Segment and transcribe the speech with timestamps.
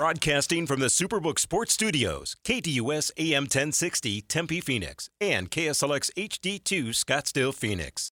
[0.00, 7.52] Broadcasting from the Superbook Sports Studios, KDUS AM 1060 Tempe Phoenix and KSLX HD2 Scottsdale
[7.52, 8.10] Phoenix.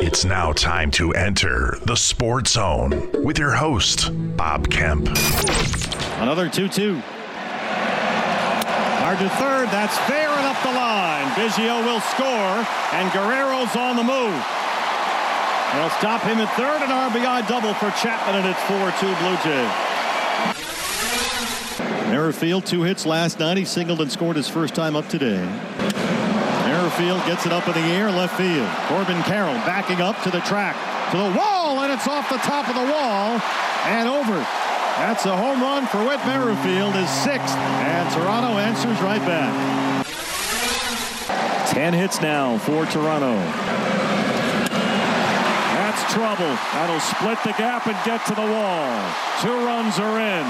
[0.00, 4.08] It's now time to enter the Sports Zone with your host,
[4.38, 5.08] Bob Kemp.
[6.22, 7.02] Another 2 2.
[9.06, 9.68] Hard to third.
[9.68, 10.25] That's fair
[11.26, 11.36] and.
[11.36, 14.44] Biggio will score, and Guerrero's on the move.
[15.72, 19.72] They'll stop him at third, an RBI double for Chapman, and it's 4-2 Blue Jays.
[22.08, 23.56] Merrifield, two hits last night.
[23.56, 25.44] He singled and scored his first time up today.
[26.64, 28.68] Merrifield gets it up in the air, left field.
[28.86, 30.76] Corbin Carroll backing up to the track,
[31.10, 33.40] to the wall, and it's off the top of the wall
[33.86, 34.38] and over.
[34.96, 39.85] That's a home run for Whit Merrifield, his sixth, and Toronto answers right back.
[41.66, 43.34] Ten hits now for Toronto.
[45.74, 46.54] That's trouble.
[46.72, 48.86] That'll split the gap and get to the wall.
[49.42, 50.46] Two runs are in.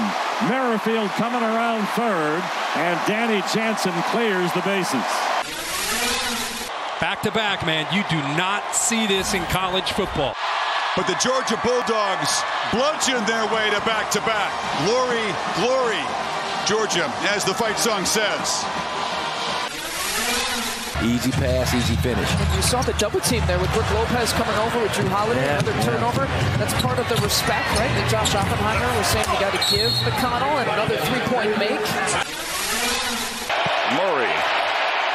[0.49, 2.41] Merrifield coming around third,
[2.75, 5.03] and Danny Jansen clears the bases.
[6.99, 7.85] Back to back, man.
[7.93, 10.35] You do not see this in college football.
[10.95, 14.49] But the Georgia Bulldogs bludgeon their way to back to back.
[14.85, 15.29] Glory,
[15.61, 16.01] glory,
[16.65, 18.65] Georgia, as the fight song says.
[21.05, 22.27] Easy pass, easy finish.
[22.55, 25.61] You saw the double team there with Brook Lopez coming over with Jrue Holiday, yeah,
[25.61, 25.85] another yeah.
[25.85, 26.25] turnover.
[26.57, 27.93] That's part of the respect, right?
[28.01, 31.85] That Josh Oppenheimer was saying you got to give McConnell and another three-point make.
[33.93, 34.33] Murray,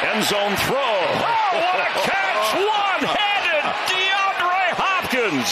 [0.07, 0.79] end zone throw.
[0.81, 2.47] Oh, what a catch!
[3.03, 5.51] One-handed DeAndre Hopkins.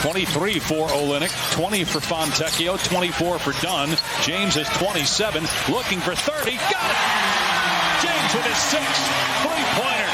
[0.00, 3.94] 23 for Olynyk, 20 for Fontecchio, 24 for Dunn.
[4.22, 6.56] James is 27, looking for 30.
[6.56, 7.51] Got it!
[8.32, 9.04] James with his sixth
[9.42, 10.12] three-pointer.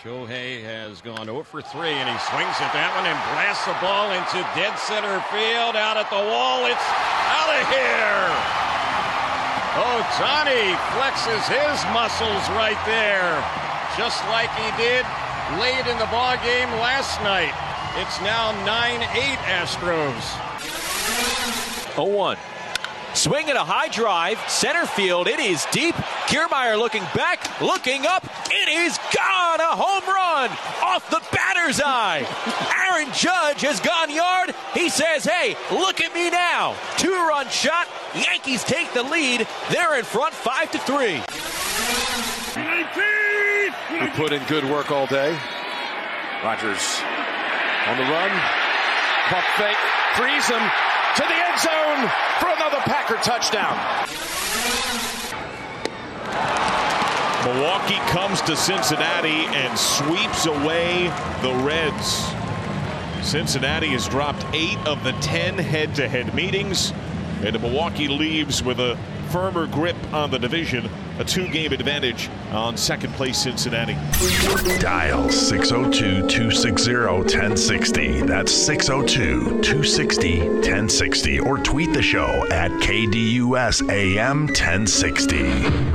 [0.00, 3.76] Shohei has gone 0 for 3, and he swings at that one and blasts the
[3.84, 5.76] ball into dead center field.
[5.76, 6.88] Out at the wall, it's
[7.28, 8.32] out of here.
[9.76, 13.36] Ohtani flexes his muscles right there,
[13.96, 15.04] just like he did
[15.60, 17.52] late in the ball game last night.
[18.00, 20.24] It's now 9-8 Astros.
[21.92, 22.57] 0-1.
[23.14, 25.28] Swing and a high drive, center field.
[25.28, 25.94] It is deep.
[26.28, 28.24] Kiermaier looking back, looking up.
[28.50, 29.60] It is gone.
[29.60, 30.50] A home run
[30.84, 32.26] off the batter's eye.
[32.86, 34.54] Aaron Judge has gone yard.
[34.74, 36.76] He says, hey, look at me now.
[36.96, 37.88] Two run shot.
[38.14, 39.46] Yankees take the lead.
[39.70, 41.20] They're in front five to three.
[44.00, 45.36] We put in good work all day.
[46.44, 47.00] Rodgers
[47.88, 48.30] on the run.
[49.26, 49.76] Puck fake.
[50.14, 50.62] Freeze him
[51.18, 53.74] to the end zone for another Packer touchdown.
[57.44, 61.08] Milwaukee comes to Cincinnati and sweeps away
[61.42, 62.32] the Reds.
[63.28, 66.92] Cincinnati has dropped eight of the ten head to head meetings,
[67.42, 68.96] and the Milwaukee leaves with a
[69.28, 73.94] firmer grip on the division, a two game advantage on second place Cincinnati.
[74.78, 78.22] Dial 602 260 1060.
[78.22, 81.40] That's 602 260 1060.
[81.40, 85.38] Or tweet the show at KDUS AM 1060.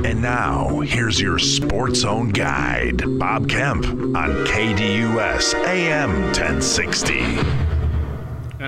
[0.08, 7.63] And now, here's your Sports Zone guide, Bob Kemp on KDUS AM 1060.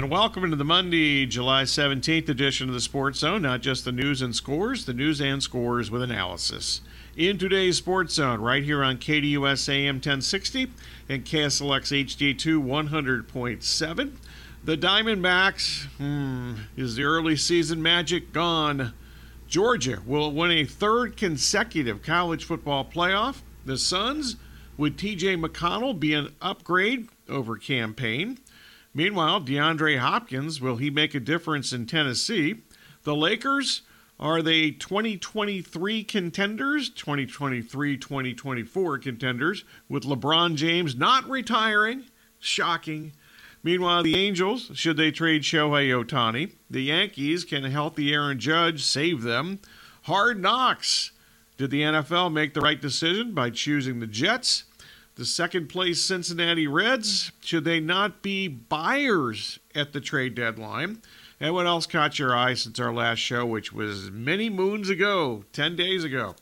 [0.06, 3.42] And welcome into the Monday, July 17th edition of the Sports Zone.
[3.42, 6.80] Not just the news and scores, the news and scores with analysis.
[7.16, 10.70] In today's Sports Zone, right here on KDUS AM 1060
[11.08, 12.62] and KSLX HD2
[13.26, 14.12] 100.7.
[14.62, 18.94] The Diamondbacks, hmm, is the early season magic gone?
[19.48, 23.38] Georgia will win a third consecutive college football playoff.
[23.64, 24.36] The Suns,
[24.76, 28.38] would TJ McConnell be an upgrade over Cam Payne?
[28.96, 32.62] Meanwhile, DeAndre Hopkins, will he make a difference in Tennessee?
[33.02, 33.82] The Lakers,
[34.18, 42.04] are they 2023 contenders, 2023 2024 contenders, with LeBron James not retiring?
[42.38, 43.12] Shocking.
[43.62, 46.52] Meanwhile, the Angels, should they trade Shohei Ohtani?
[46.70, 49.58] The Yankees, can a healthy Aaron Judge save them?
[50.04, 51.10] Hard knocks.
[51.58, 54.64] Did the NFL make the right decision by choosing the Jets?
[55.16, 61.00] The second place Cincinnati Reds, should they not be buyers at the trade deadline?
[61.40, 65.44] And what else caught your eye since our last show, which was many moons ago,
[65.54, 66.36] 10 days ago?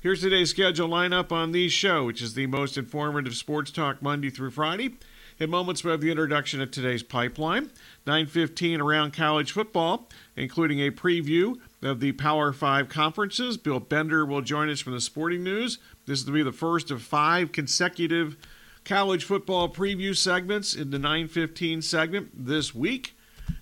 [0.00, 4.30] Here's today's schedule lineup on the show, which is the most informative sports talk Monday
[4.30, 4.94] through Friday.
[5.40, 7.70] In moments, we have the introduction of today's pipeline.
[8.06, 13.56] 9:15 around college football, including a preview of the Power Five conferences.
[13.56, 15.78] Bill Bender will join us from the Sporting News.
[16.10, 18.36] This will be the first of five consecutive
[18.84, 23.14] college football preview segments in the 915 segment this week.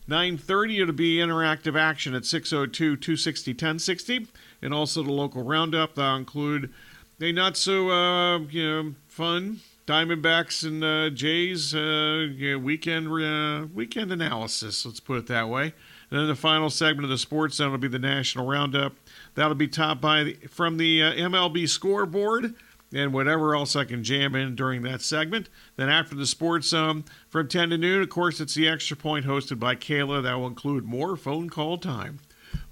[0.09, 4.29] 9:30 it'll be interactive action at 602 260 1060
[4.63, 6.73] and also the local roundup that'll include
[7.21, 12.29] a not so uh, you know fun Diamondbacks and uh, Jays uh,
[12.59, 14.87] weekend uh, weekend analysis.
[14.87, 15.75] Let's put it that way.
[16.11, 18.95] And then the final segment of the sports zone will be the national roundup.
[19.35, 22.55] That'll be topped by the, from the uh, MLB scoreboard
[22.93, 25.49] and whatever else I can jam in during that segment.
[25.77, 29.27] Then after the sports um, from 10 to noon, of course, it's the extra point
[29.27, 30.23] hosted by Kayla.
[30.23, 32.21] That will include more phone call time.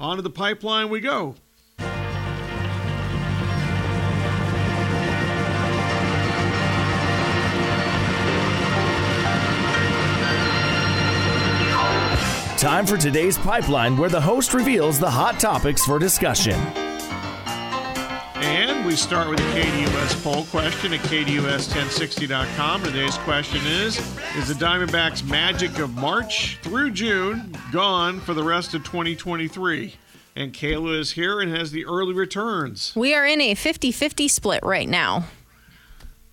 [0.00, 1.36] On to the pipeline we go.
[12.66, 16.54] Time for today's pipeline, where the host reveals the hot topics for discussion.
[18.34, 22.82] And we start with the KDUS poll question at KDUS1060.com.
[22.82, 23.98] Today's question is
[24.34, 29.94] Is the Diamondbacks' magic of March through June gone for the rest of 2023?
[30.34, 32.92] And Kayla is here and has the early returns.
[32.96, 35.26] We are in a 50 50 split right now.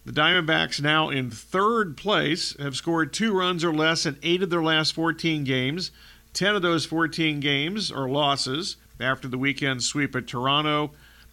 [0.03, 4.49] The Diamondbacks, now in third place, have scored two runs or less in eight of
[4.49, 5.91] their last 14 games.
[6.33, 10.91] 10 of those 14 games are losses after the weekend sweep at Toronto.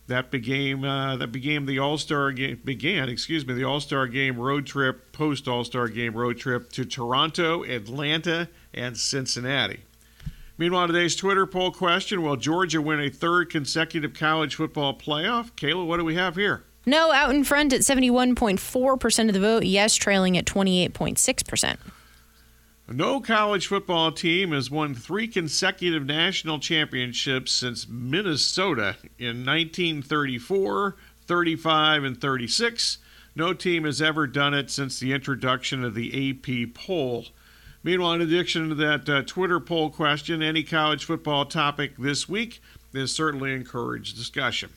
[0.09, 4.09] That became uh, that became the All Star game began, excuse me, the All Star
[4.09, 9.81] game road trip, post All Star game road trip to Toronto, Atlanta, and Cincinnati.
[10.59, 15.53] Meanwhile, today's Twitter poll question: Will Georgia win a third consecutive college football playoff?
[15.53, 16.65] Kayla, what do we have here?
[16.87, 19.65] No, out in front at 71.4% of the vote.
[19.65, 21.77] Yes, trailing at 28.6%.
[22.93, 32.03] No college football team has won three consecutive national championships since Minnesota in 1934, 35,
[32.05, 32.99] and 36.
[33.37, 37.27] No team has ever done it since the introduction of the AP poll.
[37.85, 42.61] Meanwhile, in addition to that uh, Twitter poll question, any college football topic this week
[42.93, 44.71] is certainly encouraged discussion.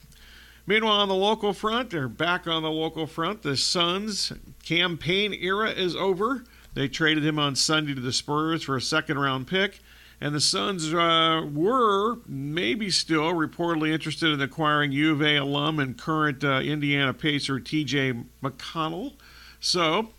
[0.67, 3.41] Meanwhile, on the local front, they're back on the local front.
[3.41, 4.31] The Suns'
[4.63, 6.43] Cam Payne era is over.
[6.73, 9.79] They traded him on Sunday to the Spurs for a second round pick.
[10.21, 15.79] And the Suns uh, were, maybe still, reportedly interested in acquiring U of A alum
[15.79, 19.13] and current uh, Indiana Pacer TJ McConnell.
[19.59, 20.11] So,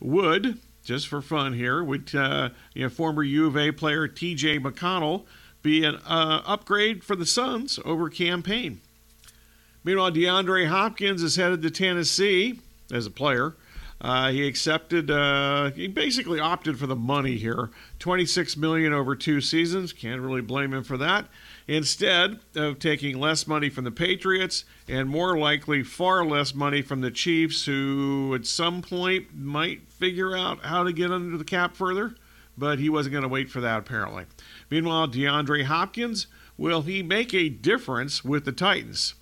[0.00, 4.60] would, just for fun here, would uh, you know, former U of A player TJ
[4.60, 5.26] McConnell
[5.62, 8.80] be an uh, upgrade for the Suns over Cam Payne?
[9.84, 12.58] Meanwhile, DeAndre Hopkins is headed to Tennessee
[12.92, 13.54] as a player.
[14.02, 15.12] Uh, he accepted.
[15.12, 17.70] Uh, he basically opted for the money here,
[18.00, 19.92] 26 million over two seasons.
[19.92, 21.28] Can't really blame him for that.
[21.68, 27.00] Instead of taking less money from the Patriots and more likely far less money from
[27.00, 31.76] the Chiefs, who at some point might figure out how to get under the cap
[31.76, 32.16] further,
[32.58, 34.24] but he wasn't going to wait for that apparently.
[34.68, 36.26] Meanwhile, DeAndre Hopkins
[36.58, 39.14] will he make a difference with the Titans?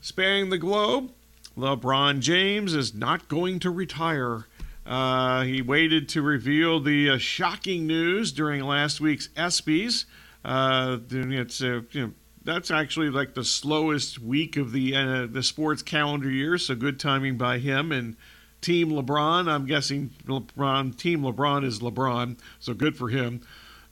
[0.00, 1.10] Spanning the globe,
[1.56, 4.46] LeBron James is not going to retire.
[4.84, 10.04] Uh, he waited to reveal the uh, shocking news during last week's ESPYS.
[10.44, 12.12] Uh, it's uh, you know,
[12.44, 17.00] that's actually like the slowest week of the uh, the sports calendar year, so good
[17.00, 18.16] timing by him and
[18.60, 19.48] Team LeBron.
[19.48, 23.40] I'm guessing LeBron Team LeBron is LeBron, so good for him.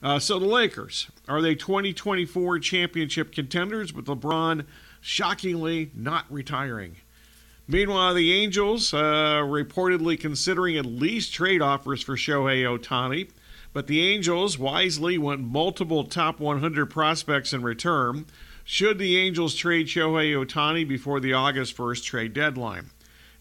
[0.02, 4.66] Uh, so the Lakers are they 2024 championship contenders with LeBron
[5.00, 6.97] shockingly not retiring?
[7.66, 13.30] Meanwhile, the Angels uh, reportedly considering at least trade offers for Shohei Ohtani,
[13.73, 18.26] but the Angels wisely want multiple top 100 prospects in return.
[18.64, 22.90] Should the Angels trade Shohei Ohtani before the August 1st trade deadline?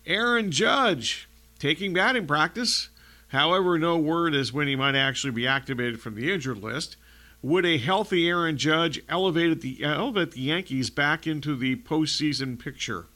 [0.05, 1.27] Aaron Judge
[1.59, 2.89] taking batting practice.
[3.29, 6.95] However, no word as when he might actually be activated from the injured list.
[7.41, 13.07] Would a healthy Aaron Judge elevate the, elevate the Yankees back into the postseason picture?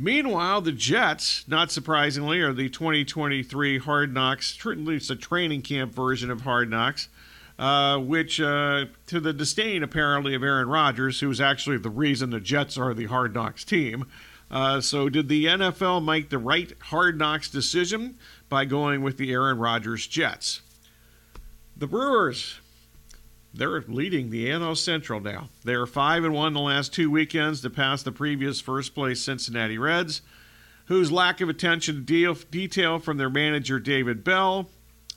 [0.00, 6.30] Meanwhile, the Jets, not surprisingly, are the 2023 Hard Knocks, least a training camp version
[6.30, 7.10] of Hard Knocks,
[7.58, 12.40] uh, which, uh, to the disdain apparently of Aaron Rodgers, who's actually the reason the
[12.40, 14.06] Jets are the Hard Knocks team.
[14.50, 18.16] Uh, so, did the NFL make the right Hard Knocks decision
[18.48, 20.62] by going with the Aaron Rodgers Jets?
[21.76, 22.59] The Brewers
[23.52, 25.48] they're leading the NL Central now.
[25.64, 29.20] They are five and one the last two weekends to pass the previous first place
[29.20, 30.22] Cincinnati Reds,
[30.86, 34.68] whose lack of attention to deal, detail from their manager David Bell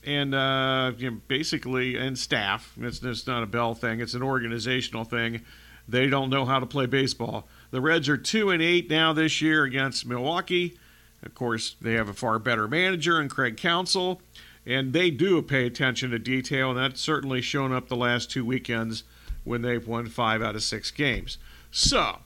[0.06, 2.74] and uh, you know, basically and staff.
[2.80, 5.42] It's, it's not a Bell thing; it's an organizational thing.
[5.88, 7.48] They don't know how to play baseball.
[7.72, 10.78] The Reds are two and eight now this year against Milwaukee.
[11.24, 14.22] Of course, they have a far better manager in Craig Counsell,
[14.65, 18.46] and they do pay attention to detail, and that's certainly shown up the last two
[18.46, 19.03] weekends
[19.43, 21.38] when they've won five out of six games.
[21.72, 22.20] So,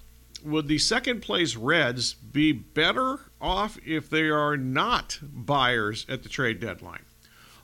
[0.44, 6.30] would the second place Reds be better off if they are not buyers at the
[6.30, 7.06] trade deadline?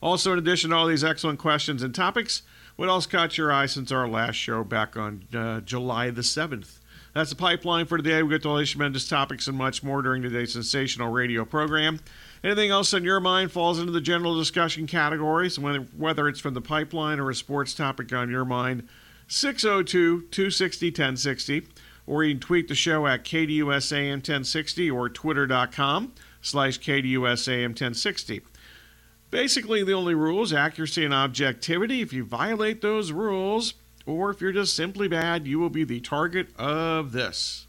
[0.01, 2.41] Also, in addition to all these excellent questions and topics,
[2.75, 6.79] what else caught your eye since our last show back on uh, July the 7th?
[7.13, 8.23] That's the pipeline for today.
[8.23, 11.99] We get to all these tremendous topics and much more during today's sensational radio program.
[12.43, 16.53] Anything else on your mind falls into the general discussion categories, whether, whether it's from
[16.53, 18.87] the pipeline or a sports topic on your mind.
[19.27, 21.67] 602 260 1060,
[22.05, 28.41] or you can tweet the show at KDUSAM 1060 or twitter.com slash KDUSAM 1060.
[29.31, 32.01] Basically, the only rules accuracy and objectivity.
[32.01, 33.73] If you violate those rules,
[34.05, 37.67] or if you're just simply bad, you will be the target of this.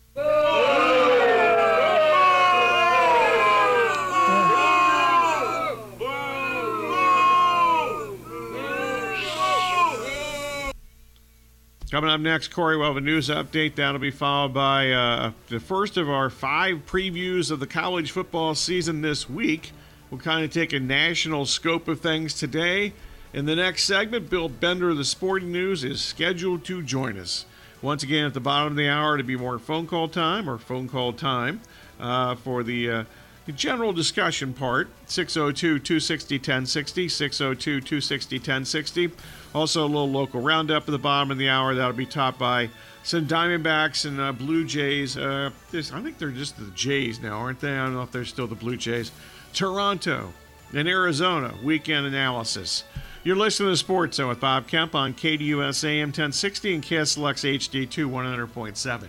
[11.94, 13.76] Coming up next, Corey we'll have a news update.
[13.76, 18.56] That'll be followed by uh, the first of our five previews of the college football
[18.56, 19.70] season this week.
[20.10, 22.94] We'll kind of take a national scope of things today.
[23.32, 27.46] In the next segment, Bill Bender of the Sporting News is scheduled to join us.
[27.80, 30.58] Once again, at the bottom of the hour, to be more phone call time or
[30.58, 31.60] phone call time
[32.00, 33.04] uh, for the uh,
[33.52, 39.10] general discussion part 602 260 1060, 602 260 1060.
[39.54, 41.74] Also, a little local roundup at the bottom of the hour.
[41.74, 42.70] That'll be topped by
[43.02, 45.16] some Diamondbacks and uh, Blue Jays.
[45.16, 47.72] Uh, I think they're just the Jays now, aren't they?
[47.72, 49.12] I don't know if they're still the Blue Jays.
[49.52, 50.32] Toronto
[50.72, 52.84] and Arizona weekend analysis.
[53.22, 58.10] You're listening to Sports Zone with Bob Kemp on KDUS AM 1060 and KSLX HD2
[58.10, 59.08] 100.7.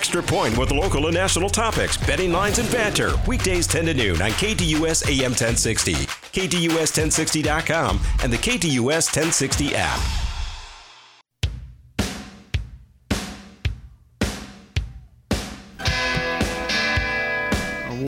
[0.00, 3.12] Extra Point with local and national topics, betting lines, and banter.
[3.28, 10.00] Weekdays 10 to noon on KDUS AM 1060, KDUS1060.com, and the KDUS 1060 app.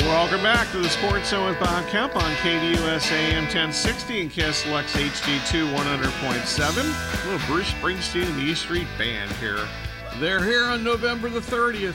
[0.01, 4.97] Welcome back to the Sports Zone with Bob Kemp on KDUS AM 1060 and KSLX
[4.97, 7.27] HD2 100.7.
[7.27, 9.69] little Bruce Springsteen and the E Street Band here.
[10.19, 11.95] They're here on November the 30th.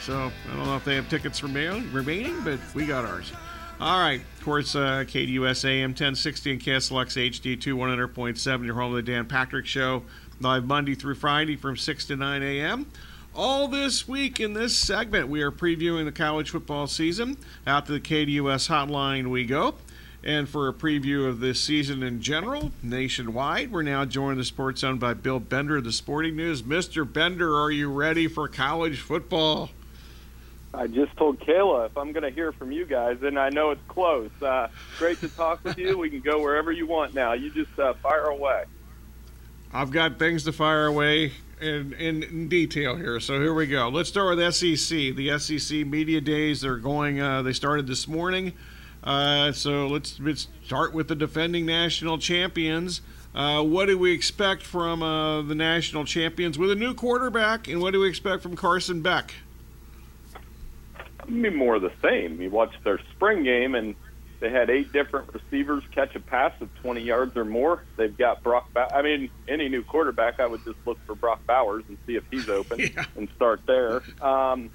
[0.00, 3.32] So I don't know if they have tickets remaining, but we got ours.
[3.80, 4.20] All right.
[4.38, 9.26] Of course, uh, KDUS AM 1060 and KSLX HD2 100.7, your home of the Dan
[9.26, 10.02] Patrick Show,
[10.40, 12.86] live Monday through Friday from 6 to 9 a.m.
[13.34, 17.36] All this week in this segment, we are previewing the college football season.
[17.66, 19.74] Out to the KDUS hotline we go.
[20.24, 24.44] And for a preview of this season in general, nationwide, we're now joined in the
[24.44, 26.62] Sports Zone by Bill Bender of the Sporting News.
[26.62, 27.10] Mr.
[27.10, 29.70] Bender, are you ready for college football?
[30.72, 33.72] I just told Kayla if I'm going to hear from you guys, and I know
[33.72, 34.30] it's close.
[34.40, 35.98] Uh, great to talk with you.
[35.98, 37.32] We can go wherever you want now.
[37.32, 38.64] You just uh, fire away.
[39.72, 43.18] I've got things to fire away in, in, in, detail here.
[43.20, 43.88] So here we go.
[43.88, 45.16] Let's start with SEC.
[45.16, 47.20] The SEC media days they're going.
[47.20, 48.52] Uh, they started this morning.
[49.04, 53.00] Uh, so let's, let's start with the defending national champions.
[53.34, 57.80] Uh, what do we expect from uh, the national champions with a new quarterback, and
[57.80, 59.34] what do we expect from Carson Beck?
[61.20, 62.40] I mean, more of the same.
[62.40, 63.94] You watched their spring game, and
[64.40, 67.84] they had eight different receivers catch a pass of 20 yards or more.
[67.96, 68.68] They've got Brock.
[68.74, 72.16] Ba- I mean, any new quarterback, I would just look for Brock Bowers and see
[72.16, 73.04] if he's open yeah.
[73.16, 74.02] and start there.
[74.20, 74.70] Um,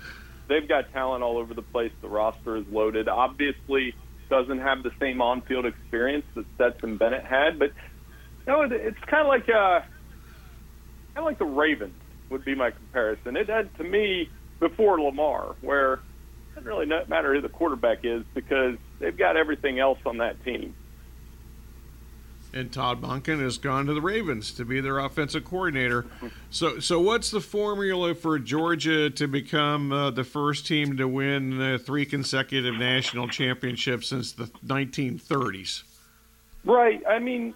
[0.47, 1.91] they've got talent all over the place.
[2.01, 3.07] The roster is loaded.
[3.07, 3.93] Obviously
[4.29, 7.71] doesn't have the same on-field experience that Stetson Bennett had, but
[8.45, 9.81] you know, it's kind of like uh,
[11.15, 13.35] kind of like the Ravens would be my comparison.
[13.37, 14.29] It had to me
[14.59, 15.99] before Lamar, where it
[16.55, 20.75] doesn't really matter who the quarterback is because they've got everything else on that team
[22.57, 26.05] and Todd Monken has gone to the Ravens to be their offensive coordinator.
[26.49, 31.61] So, so what's the formula for Georgia to become uh, the first team to win
[31.61, 35.83] uh, three consecutive national championships since the 1930s?
[36.65, 37.01] Right.
[37.07, 37.53] I mean,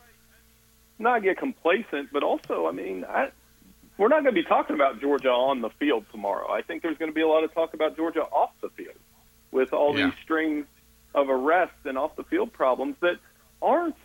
[1.00, 3.32] not get complacent, but also, I mean, I,
[3.98, 6.52] we're not going to be talking about Georgia on the field tomorrow.
[6.52, 8.96] I think there's going to be a lot of talk about Georgia off the field
[9.52, 10.06] with all yeah.
[10.06, 10.66] these strings
[11.14, 13.18] of arrests and off the field problems that
[13.62, 13.96] aren't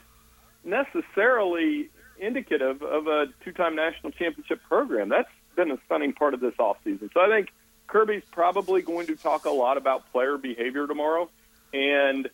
[0.67, 5.09] necessarily indicative of a two-time national championship program.
[5.09, 7.13] That's been a stunning part of this offseason.
[7.15, 7.49] So I think
[7.87, 11.31] Kirby's probably going to talk a lot about player behavior tomorrow.
[11.73, 12.29] And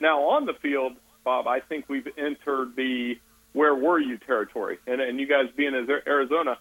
[0.00, 0.94] now on the field,
[1.24, 3.18] Bob, I think we've entered the
[3.52, 4.78] where were you territory.
[4.86, 6.58] And, and you guys being as Arizona,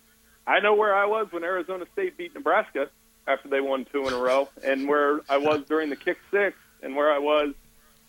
[0.48, 2.90] I know where I was when Arizona State beat Nebraska
[3.28, 6.58] after they won two in a row, and where I was during the kick six,
[6.82, 7.54] and where I was,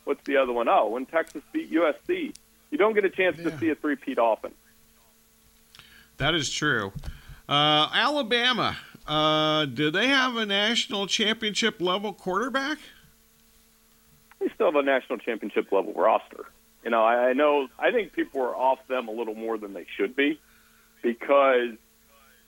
[0.05, 0.67] what's the other one?
[0.67, 2.35] Oh, when Texas beat USC.
[2.71, 3.51] You don't get a chance yeah.
[3.51, 4.53] to see a three-peat often.
[6.19, 6.93] That is true.
[7.49, 12.79] Uh, Alabama, uh, do they have a national championship level quarterback?
[14.39, 16.47] They still have a national championship level roster.
[16.85, 17.69] You know, I, I know.
[17.79, 20.41] I think people are off them a little more than they should be
[21.03, 21.75] because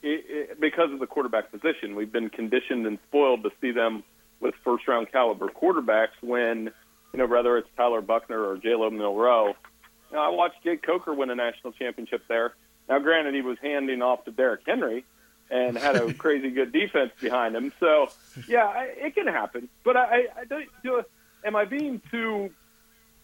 [0.02, 1.94] it, it, because of the quarterback position.
[1.96, 4.04] We've been conditioned and spoiled to see them
[4.40, 6.70] with first round caliber quarterbacks when
[7.12, 9.54] you know whether it's Tyler Buchner or Jalen Milroe.
[10.12, 12.52] You know, I watched Jake Coker win a national championship there.
[12.86, 15.06] Now, granted, he was handing off to Derrick Henry
[15.50, 17.72] and had a crazy good defense behind him.
[17.80, 18.08] So,
[18.46, 19.70] yeah, I, it can happen.
[19.82, 20.68] But I, I don't.
[20.84, 21.02] Do,
[21.46, 22.50] am I being too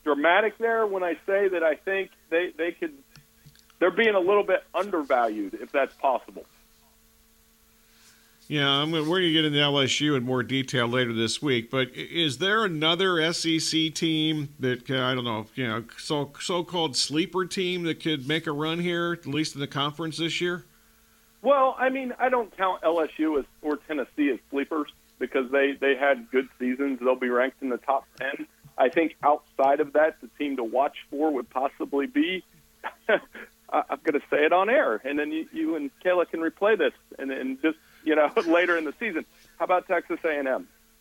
[0.03, 2.95] dramatic there when I say that I think they they could
[3.79, 6.47] they're being a little bit undervalued if that's possible.
[8.49, 11.71] Yeah, I'm we're going to get into LSU in more detail later this week.
[11.71, 17.45] But is there another SEC team that I don't know, you know, so so-called sleeper
[17.45, 20.65] team that could make a run here, at least in the conference this year?
[21.43, 24.89] Well, I mean, I don't count LSU as or Tennessee as sleepers
[25.19, 27.01] because they they had good seasons.
[27.01, 28.47] They'll be ranked in the top ten.
[28.79, 32.45] I think outside of that, the team to watch for would possibly be.
[33.71, 36.79] I'm going to say it on air, and then you, you and Kayla can replay
[36.79, 39.25] this, and, and just you know later in the season.
[39.59, 40.47] How about Texas A&M?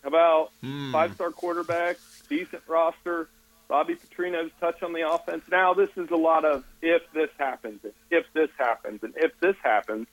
[0.02, 0.92] How about mm.
[0.92, 3.28] five-star quarterback, decent roster,
[3.68, 5.44] Bobby Petrino's touch on the offense.
[5.50, 9.38] Now this is a lot of if this happens, and if this happens, and if
[9.40, 10.06] this happens.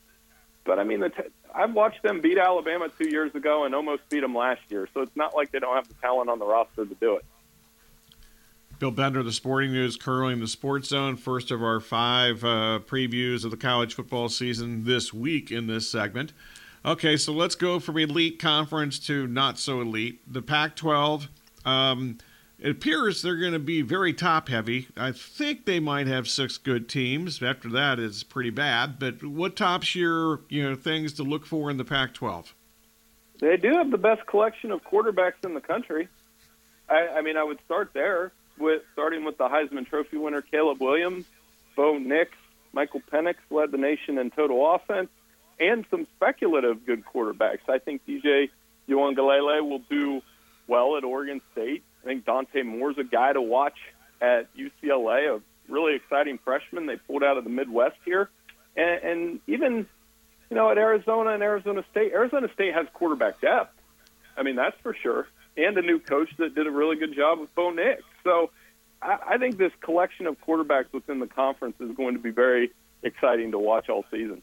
[0.65, 1.23] But I mean, the t-
[1.53, 5.01] I've watched them beat Alabama two years ago and almost beat them last year, so
[5.01, 7.25] it's not like they don't have the talent on the roster to do it.
[8.77, 11.15] Bill Bender, the Sporting News, curling the Sports Zone.
[11.15, 15.89] First of our five uh, previews of the college football season this week in this
[15.89, 16.33] segment.
[16.85, 20.21] Okay, so let's go from elite conference to not so elite.
[20.31, 21.29] The Pac 12.
[21.65, 22.19] Um,
[22.59, 24.87] it appears they're going to be very top heavy.
[24.95, 27.41] I think they might have six good teams.
[27.41, 28.99] After that, it's pretty bad.
[28.99, 32.53] But what tops your you know things to look for in the Pac 12?
[33.39, 36.07] They do have the best collection of quarterbacks in the country.
[36.87, 40.79] I, I mean, I would start there with starting with the Heisman Trophy winner Caleb
[40.79, 41.25] Williams,
[41.75, 42.31] Bo Nix,
[42.73, 45.09] Michael Penix led the nation in total offense,
[45.59, 47.69] and some speculative good quarterbacks.
[47.69, 48.49] I think DJ
[48.89, 50.21] Uiagalelei will do
[50.67, 51.83] well at Oregon State.
[52.03, 53.77] I think Dante Moore's a guy to watch
[54.21, 55.41] at UCLA, a
[55.71, 58.29] really exciting freshman they pulled out of the Midwest here,
[58.75, 59.87] and, and even
[60.49, 62.13] you know at Arizona and Arizona State.
[62.13, 63.73] Arizona State has quarterback depth.
[64.37, 67.39] I mean that's for sure, and a new coach that did a really good job
[67.39, 68.03] with Bo Nix.
[68.23, 68.51] So
[69.01, 72.71] I, I think this collection of quarterbacks within the conference is going to be very
[73.03, 74.41] exciting to watch all season.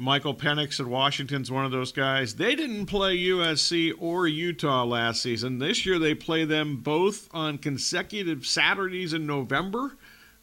[0.00, 2.36] Michael Penix at Washington's one of those guys.
[2.36, 5.58] They didn't play USC or Utah last season.
[5.58, 9.98] This year they play them both on consecutive Saturdays in November.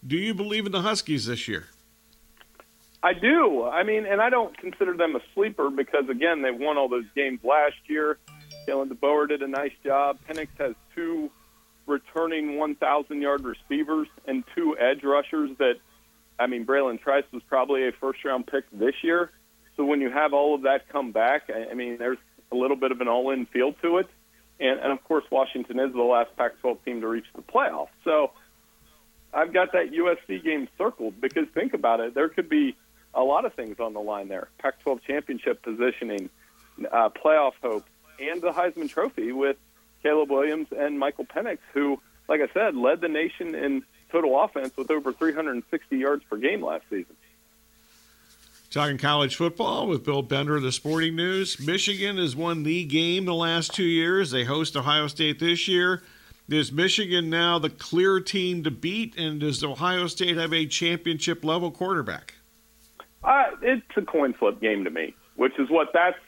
[0.06, 1.66] Do you believe in the Huskies this year?
[3.02, 3.64] I do.
[3.64, 7.08] I mean, and I don't consider them a sleeper because again, they won all those
[7.16, 8.20] games last year.
[8.68, 10.20] Kalen DeBoer did a nice job.
[10.30, 11.32] Penix has two
[11.88, 15.78] returning 1,000 yard receivers and two edge rushers that,
[16.38, 19.32] I mean, Bralen Trice was probably a first round pick this year.
[19.78, 22.18] So when you have all of that come back, I mean, there's
[22.52, 24.10] a little bit of an all in feel to it.
[24.60, 27.90] And, and of course, Washington is the last Pac 12 team to reach the playoffs.
[28.04, 28.32] So
[29.34, 32.16] I've got that USC game circled because think about it.
[32.16, 32.76] There could be
[33.14, 36.30] a lot of things on the line there Pac 12 championship positioning,
[36.92, 37.86] uh, playoff hope,
[38.20, 39.58] and the Heisman Trophy with
[40.02, 44.76] Caleb Williams and Michael Penix, who, like I said, led the nation in total offense
[44.76, 47.16] with over 360 yards per game last season.
[48.78, 51.60] Talking college football with Bill Bender of the Sporting News.
[51.60, 54.30] Michigan has won the game the last two years.
[54.30, 56.04] They host Ohio State this year.
[56.48, 61.44] Is Michigan now the clear team to beat, and does Ohio State have a championship
[61.44, 62.36] level quarterback?
[63.24, 66.20] Uh, it's a coin flip game to me, which is what that's.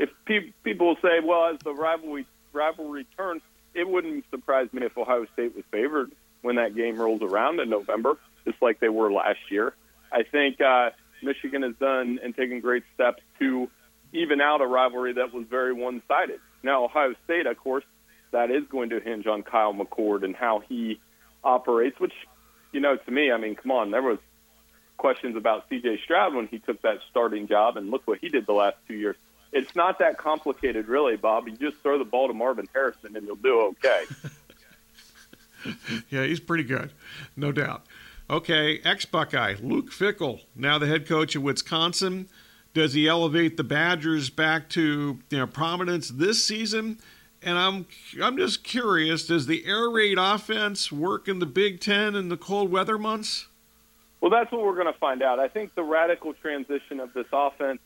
[0.00, 4.98] If pe- people say, well, as the rivalry rivalry turns, it wouldn't surprise me if
[4.98, 6.10] Ohio State was favored
[6.42, 9.74] when that game rolls around in November, just like they were last year.
[10.10, 10.90] I think uh,
[11.24, 13.68] Michigan has done and taken great steps to
[14.12, 16.40] even out a rivalry that was very one-sided.
[16.62, 17.84] Now, Ohio State, of course,
[18.30, 21.00] that is going to hinge on Kyle McCord and how he
[21.42, 21.98] operates.
[21.98, 22.14] Which,
[22.72, 24.18] you know, to me, I mean, come on, there was
[24.96, 26.00] questions about C.J.
[26.04, 28.94] Stroud when he took that starting job, and look what he did the last two
[28.94, 29.16] years
[29.54, 31.48] it's not that complicated, really, Bob.
[31.48, 34.04] You just throw the ball to Marvin Harrison, and you'll do okay.
[36.10, 36.92] yeah, he's pretty good,
[37.36, 37.86] no doubt.
[38.30, 42.28] Okay, ex Buckeye, Luke Fickell, now the head coach of Wisconsin.
[42.72, 46.98] Does he elevate the Badgers back to you know, prominence this season?
[47.42, 47.86] And I'm
[48.22, 52.38] I'm just curious, does the air raid offense work in the Big Ten in the
[52.38, 53.46] cold weather months?
[54.22, 55.38] Well, that's what we're going to find out.
[55.38, 57.80] I think the radical transition of this offense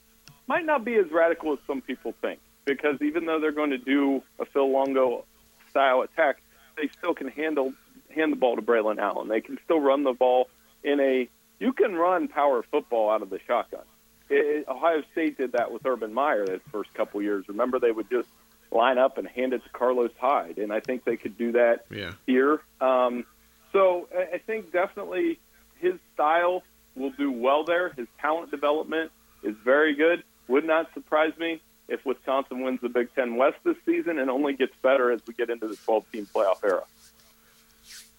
[0.47, 3.79] might not be as radical as some people think, because even though they're going to
[3.79, 5.25] do a Phil Longo
[5.69, 6.41] style attack,
[6.77, 7.75] they still can handle
[8.19, 9.29] hand the ball to Braelon Allen.
[9.29, 10.49] They can still run the ball
[10.83, 11.29] in a
[11.59, 13.83] you can run power football out of the shotgun.
[14.31, 17.47] It, Ohio State did that with Urban Meyer the first couple years.
[17.49, 18.29] Remember, they would just
[18.71, 21.87] line up and hand it to Carlos Hyde, and I think they could do that
[21.91, 22.13] yeah.
[22.27, 22.61] here.
[22.81, 23.25] Um,
[23.73, 25.39] so I think definitely
[25.81, 26.63] his style
[26.95, 27.91] will do well there.
[27.91, 29.11] His talent development
[29.43, 30.23] is very good.
[30.49, 34.53] Would not surprise me if Wisconsin wins the Big Ten West this season and only
[34.55, 36.85] gets better as we get into the 12-team playoff era.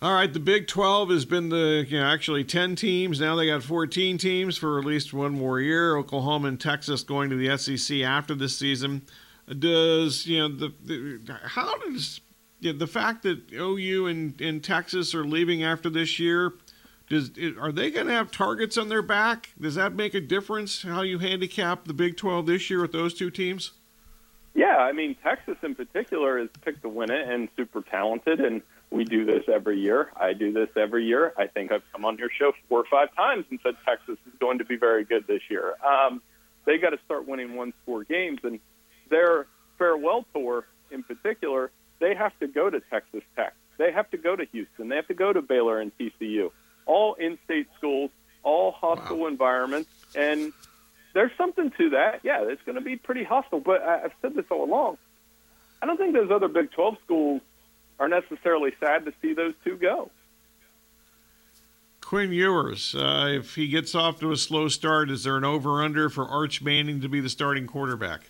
[0.02, 3.20] All right, the Big 12 has been the you know, actually 10 teams.
[3.20, 5.98] Now they got 14 teams for at least one more year.
[5.98, 9.02] Oklahoma and Texas going to the SEC after this season.
[9.58, 12.22] Does you know the, the how does
[12.62, 16.54] you know, the fact that OU and, and Texas are leaving after this year?
[17.10, 19.50] Does are they going to have targets on their back?
[19.60, 23.14] Does that make a difference how you handicap the Big 12 this year with those
[23.16, 23.72] two teams?
[24.54, 28.62] Yeah, I mean Texas in particular is picked to win it and super talented, and
[28.92, 30.12] we do this every year.
[30.16, 31.34] I do this every year.
[31.38, 34.34] I think I've come on your show four or five times and said Texas is
[34.40, 35.76] going to be very good this year.
[35.86, 36.22] Um,
[36.66, 38.60] they got to start winning one score games, and
[39.10, 39.46] their
[39.78, 43.54] farewell tour in particular, they have to go to Texas Tech.
[43.78, 44.90] They have to go to Houston.
[44.90, 46.52] They have to go to Baylor and TCU.
[46.86, 48.12] All in-state schools,
[48.44, 49.28] all hostile wow.
[49.28, 50.52] environments, and
[51.14, 52.22] there's something to that.
[52.24, 53.60] Yeah, it's going to be pretty hostile.
[53.60, 54.98] But I've said this all along.
[55.82, 57.42] I don't think those other Big 12 schools
[58.00, 60.12] are necessarily sad to see those two go.
[62.02, 66.10] Quinn Ewers, uh, if he gets off to a slow start, is there an over/under
[66.10, 68.22] for Arch Manning to be the starting quarterback?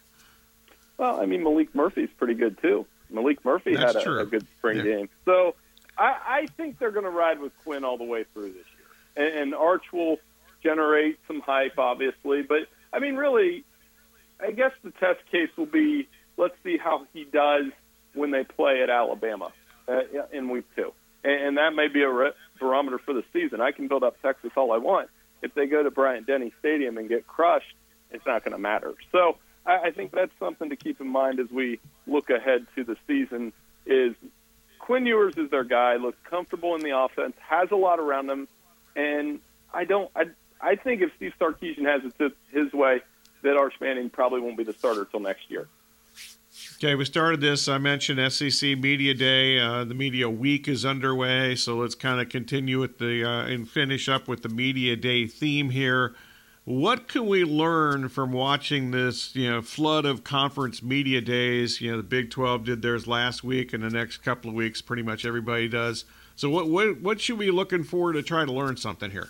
[0.98, 2.86] Well, I mean, Maalik Murphy's pretty good too.
[3.10, 4.84] Maalik Murphy That's had a, a, good spring yeah.
[4.84, 5.56] game, so
[5.98, 9.28] I, I think they're going to ride with Quinn all the way through this year,
[9.28, 10.18] and, and Arch will
[10.63, 12.41] generate some hype, obviously.
[12.41, 13.63] But I mean, really,
[14.39, 17.65] I guess the test case will be let's see how he does
[18.13, 19.52] when they play at Alabama
[19.88, 20.93] uh, in week two,
[21.24, 23.62] and, and that may be a re- barometer for the season.
[23.62, 25.10] I can build up Texas all I want.
[25.41, 27.74] If they go to Bryant Denny Stadium and get crushed,
[28.12, 28.93] it's not going to matter.
[29.12, 32.84] So I, I think that's something to keep in mind as we look ahead to
[32.84, 33.54] the season.
[33.86, 34.15] Is
[34.80, 38.48] Quinn Ewers is their guy, looks comfortable in the offense, has a lot around him,
[38.95, 39.39] and
[39.74, 40.10] I don't.
[40.15, 40.26] I
[40.62, 43.02] I think if Steve Sarkisian has it his way,
[43.43, 45.67] that Arch Manning probably won't be the starter until next year.
[46.76, 47.67] Okay, we started this.
[47.67, 49.60] I mentioned SEC Media Day.
[49.60, 53.69] Uh, the Media Week is underway, so let's kind of continue with the uh, and
[53.69, 56.15] finish up with the Media Day theme here.
[56.65, 61.82] What can we learn from watching this, you know, flood of conference media days?
[61.82, 64.82] You know, the Big 12 did theirs last week, and the next couple of weeks,
[64.82, 66.06] pretty much everybody does.
[66.36, 69.30] So, what what what should we be looking for to try to learn something here?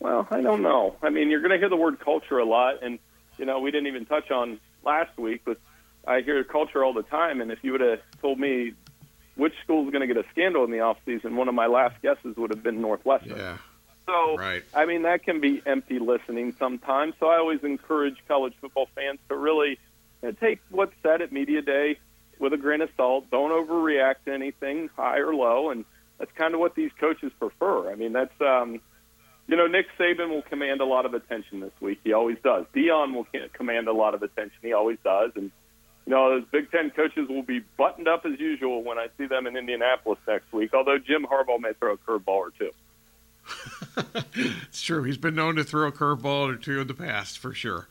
[0.00, 0.96] Well, I don't know.
[1.02, 2.98] I mean, you're going to hear the word culture a lot, and
[3.38, 5.58] you know, we didn't even touch on last week, but
[6.06, 7.40] I hear culture all the time.
[7.40, 8.72] And if you would have told me
[9.36, 11.66] which school is going to get a scandal in the off season, one of my
[11.66, 13.36] last guesses would have been Northwestern.
[13.36, 13.58] Yeah.
[14.06, 14.62] So, right.
[14.74, 17.14] I mean, that can be empty listening sometimes.
[17.18, 19.78] So I always encourage college football fans to really
[20.22, 21.98] you know, take what's said at media day
[22.38, 23.30] with a grain of salt.
[23.30, 25.86] Don't overreact to anything, high or low, and
[26.18, 27.90] that's kind of what these coaches prefer.
[27.90, 28.80] I mean, that's um,
[29.46, 32.00] you know, Nick Saban will command a lot of attention this week.
[32.04, 32.64] He always does.
[32.74, 34.56] Deion will command a lot of attention.
[34.62, 35.50] He always does, and
[36.06, 39.26] you know, those Big Ten coaches will be buttoned up as usual when I see
[39.26, 40.74] them in Indianapolis next week.
[40.74, 42.70] Although Jim Harbaugh may throw a curveball or two.
[44.34, 45.02] it's true.
[45.02, 47.88] He's been known to throw a curveball or two in the past, for sure.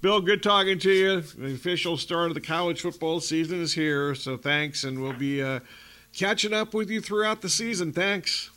[0.00, 1.20] Bill, good talking to you.
[1.20, 5.42] The official start of the college football season is here, so thanks, and we'll be
[5.42, 5.60] uh,
[6.12, 7.92] catching up with you throughout the season.
[7.92, 8.50] Thanks.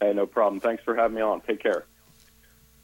[0.00, 0.60] Hey, no problem.
[0.60, 1.40] Thanks for having me on.
[1.40, 1.86] Take care.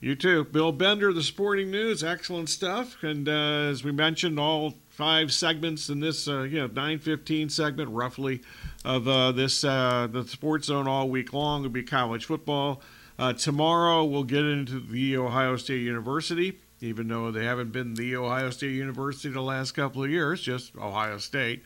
[0.02, 0.44] You too.
[0.46, 2.02] Bill Bender, the Sporting News.
[2.02, 3.04] Excellent stuff.
[3.04, 7.88] And uh, as we mentioned, all five segments in this, uh, you know, 915 segment
[7.88, 8.42] roughly
[8.84, 12.82] of uh, this, uh, the Sports Zone all week long will be college football.
[13.16, 18.16] Uh, tomorrow we'll get into the Ohio State University, even though they haven't been the
[18.16, 21.62] Ohio State University the last couple of years, just Ohio State.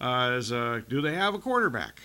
[0.00, 2.00] Uh, as do they have a quarterback?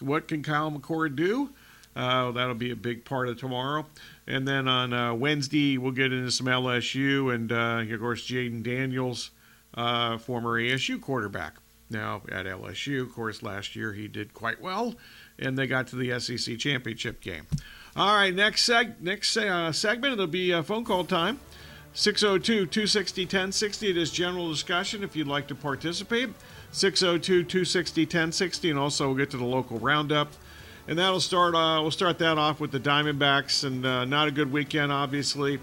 [0.00, 1.48] what can Kyle McCord do?
[1.96, 3.84] Uh, that'll be a big part of tomorrow.
[4.26, 8.62] And then on uh, Wednesday, we'll get into some LSU and, uh, of course, Jayden
[8.62, 9.30] Daniels
[9.74, 11.56] uh, former ASU quarterback.
[11.90, 14.94] Now at LSU, of course, last year he did quite well,
[15.38, 17.46] and they got to the SEC championship game.
[17.96, 21.40] All right, next seg next uh, segment it'll be uh, phone call time.
[21.92, 23.90] 602 260 1060.
[23.90, 26.28] It is general discussion if you'd like to participate.
[26.70, 28.70] 602 260 1060.
[28.70, 30.32] And also, we'll get to the local roundup.
[30.88, 33.64] And that'll start, uh, we'll start that off with the Diamondbacks.
[33.64, 35.58] And uh, not a good weekend, obviously.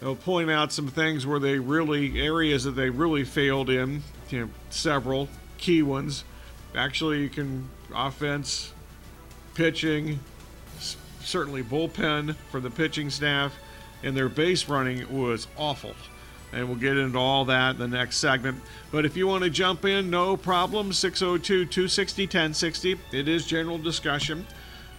[0.00, 4.02] They'll point out some things where they really, areas that they really failed in.
[4.30, 6.24] You know, several key ones.
[6.74, 8.72] Actually, you can offense,
[9.54, 10.20] pitching,
[11.20, 13.54] certainly bullpen for the pitching staff
[14.02, 15.94] and their base running was awful.
[16.56, 18.62] And we'll get into all that in the next segment.
[18.90, 20.90] But if you want to jump in, no problem.
[20.90, 22.96] 602 260 1060.
[23.12, 24.46] It is general discussion.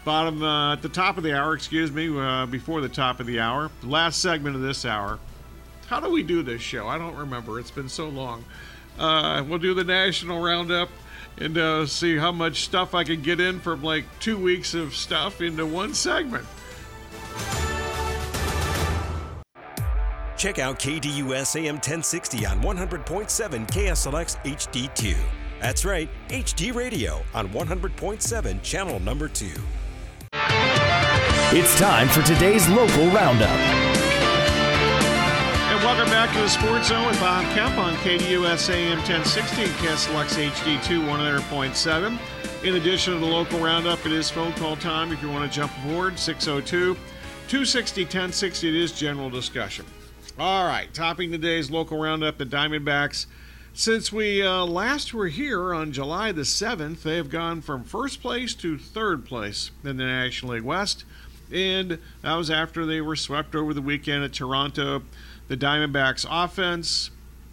[0.06, 3.26] Bottom uh, at the top of the hour, excuse me, uh, before the top of
[3.26, 5.17] the hour, last segment of this hour.
[5.88, 6.88] How do we do this show?
[6.88, 7.60] I don't remember.
[7.60, 8.46] It's been so long.
[9.00, 10.89] Uh, we'll do the national roundup
[11.39, 14.96] and uh, see how much stuff I can get in from like two weeks of
[14.96, 16.46] stuff into one segment.
[20.38, 25.17] Check out KDUS AM 1060 on 100.7 KSLX HD2.
[25.60, 29.47] That's right, HD radio on 100.7 channel number 2.
[31.50, 33.50] It's time for today's local roundup.
[35.69, 39.71] And welcome back to the Sports Zone with Bob Kemp on KDUS AM 1060 and
[39.71, 42.19] KSLX HD2 100.7.
[42.63, 45.56] In addition to the local roundup, it is phone call time if you want to
[45.56, 46.93] jump aboard 602
[47.47, 48.69] 260 1060.
[48.69, 49.86] It is general discussion.
[50.39, 53.26] All right, topping today's local roundup, the Diamondbacks.
[53.73, 58.21] Since we uh, last were here on July the 7th, they have gone from first
[58.21, 61.06] place to third place in the National League West.
[61.52, 65.02] And that was after they were swept over the weekend at Toronto.
[65.47, 67.10] The Diamondbacks' offense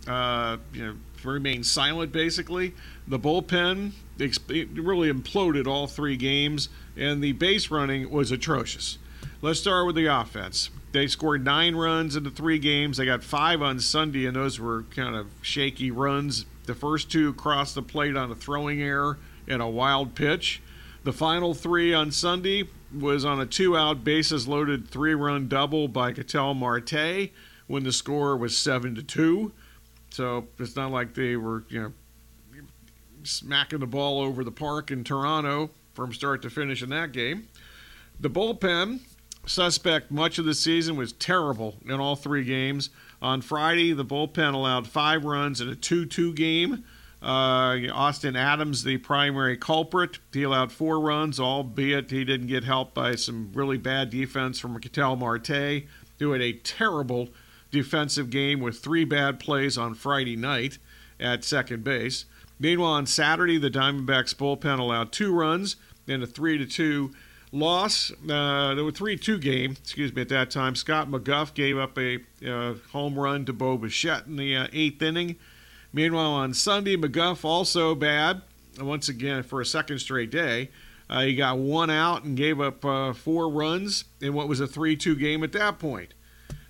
[0.06, 0.94] uh, you know,
[1.24, 2.74] remained silent, basically.
[3.08, 6.68] The bullpen really imploded all three games,
[6.98, 8.98] and the base running was atrocious.
[9.40, 10.68] Let's start with the offense.
[10.94, 12.98] They scored nine runs in the three games.
[12.98, 16.46] They got five on Sunday, and those were kind of shaky runs.
[16.66, 20.62] The first two crossed the plate on a throwing error and a wild pitch.
[21.02, 25.88] The final three on Sunday was on a two out, bases loaded three run double
[25.88, 27.30] by Ketel Marte
[27.66, 29.50] when the score was 7 to 2.
[30.10, 31.92] So it's not like they were, you know,
[33.24, 37.48] smacking the ball over the park in Toronto from start to finish in that game.
[38.20, 39.00] The bullpen
[39.46, 42.90] suspect much of the season was terrible in all three games.
[43.20, 46.84] On Friday, the bullpen allowed five runs in a 2 2 game.
[47.22, 52.92] Uh, Austin Adams, the primary culprit, he allowed four runs, albeit he didn't get help
[52.92, 55.84] by some really bad defense from Ketel Marte,
[56.18, 57.30] who had a terrible
[57.70, 60.76] defensive game with three bad plays on Friday night
[61.18, 62.26] at second base.
[62.58, 65.76] Meanwhile, on Saturday, the Diamondbacks bullpen allowed two runs
[66.06, 67.10] in a 3 to 2
[67.54, 68.10] loss.
[68.28, 69.72] Uh, there were three two game.
[69.72, 70.22] Excuse me.
[70.22, 74.36] At that time, Scott McGough gave up a uh, home run to Bo Bichette in
[74.36, 75.36] the uh, eighth inning.
[75.92, 78.42] Meanwhile, on Sunday, McGough also bad
[78.80, 80.70] once again for a second straight day.
[81.08, 84.66] Uh, he got one out and gave up uh, four runs in what was a
[84.66, 86.14] 3 2 game at that point.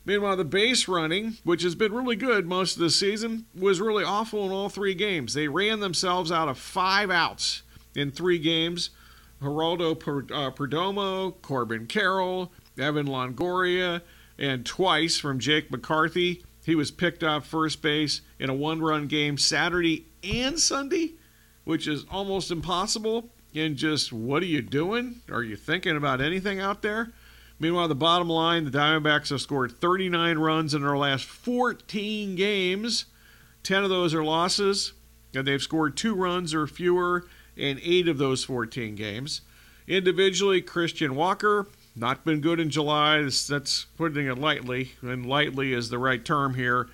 [0.05, 4.05] Meanwhile, the base running, which has been really good most of the season, was really
[4.05, 5.33] awful in all three games.
[5.33, 7.63] They ran themselves out of five outs
[7.95, 8.91] in three games.
[9.45, 14.03] Geraldo uh, Perdomo, Corbin Carroll, Evan Longoria,
[14.39, 16.45] and twice from Jake McCarthy.
[16.65, 21.15] He was picked off first base in a one run game Saturday and Sunday,
[21.65, 23.29] which is almost impossible.
[23.55, 25.21] And just what are you doing?
[25.31, 27.13] Are you thinking about anything out there?
[27.61, 33.05] Meanwhile, the bottom line the Diamondbacks have scored 39 runs in their last 14 games.
[33.63, 34.93] 10 of those are losses,
[35.35, 39.43] and they've scored two runs or fewer in eight of those 14 games.
[39.87, 43.23] Individually, Christian Walker, not been good in July.
[43.23, 46.89] That's putting it lightly, and lightly is the right term here.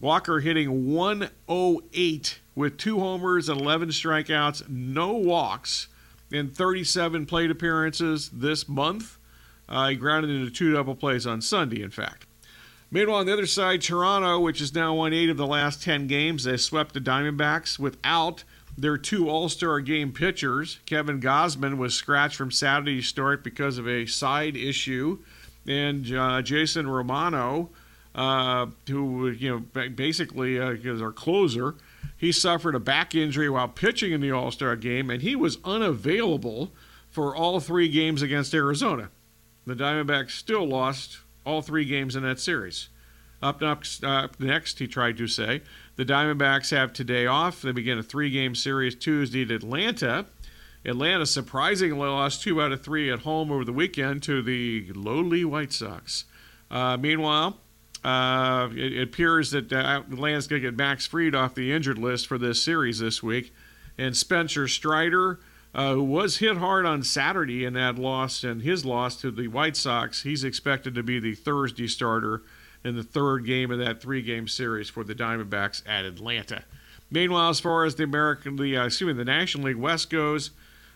[0.00, 5.88] Walker hitting 108 with two homers and 11 strikeouts, no walks
[6.30, 9.18] in 37 plate appearances this month.
[9.68, 12.26] Uh, he grounded into two double plays on Sunday, in fact.
[12.90, 16.06] Meanwhile, on the other side, Toronto, which has now won eight of the last 10
[16.06, 18.44] games, they swept the Diamondbacks without
[18.78, 20.78] their two All Star game pitchers.
[20.86, 25.18] Kevin Gausman, was scratched from Saturday's start because of a side issue,
[25.66, 27.70] and uh, Jason Romano,
[28.14, 31.74] uh, who you know basically uh, is our closer,
[32.16, 35.58] he suffered a back injury while pitching in the All Star game, and he was
[35.64, 36.70] unavailable
[37.10, 39.10] for all three games against Arizona.
[39.66, 42.88] The Diamondbacks still lost all three games in that series.
[43.40, 45.62] Up next, uh, next, he tried to say,
[45.98, 47.60] The Diamondbacks have today off.
[47.60, 50.26] They begin a three game series Tuesday at Atlanta.
[50.84, 55.44] Atlanta surprisingly lost two out of three at home over the weekend to the lowly
[55.44, 56.24] White Sox.
[56.70, 57.58] Uh, meanwhile,
[58.04, 61.98] uh, it, it, appears that uh, Atlanta's going to get Max Fried off the injured
[61.98, 63.52] list for this series this week.
[63.98, 65.40] And Spencer Strider,
[65.74, 69.48] uh, who was hit hard on Saturday in that loss and his loss to the
[69.48, 72.42] White Sox, he's expected to be the Thursday starter
[72.84, 76.64] in the third game of that three-game series for the Diamondbacks at Atlanta.
[77.10, 80.50] Meanwhile, as far as the American, the uh, excuse me, the National League West goes,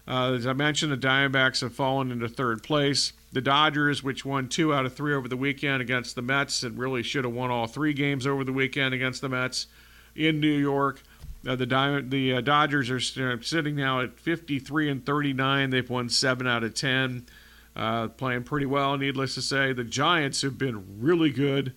[0.06, 3.12] uh, as I mentioned, the Diamondbacks have fallen into third place.
[3.32, 6.76] The Dodgers, which won two out of three over the weekend against the Mets, and
[6.76, 9.68] really should have won all three games over the weekend against the Mets
[10.14, 11.02] in New York.
[11.46, 15.70] Uh, the Diamond, the uh, Dodgers are sitting now at 53 and 39.
[15.70, 17.26] They've won seven out of ten,
[17.74, 18.96] uh, playing pretty well.
[18.96, 21.74] Needless to say, the Giants have been really good.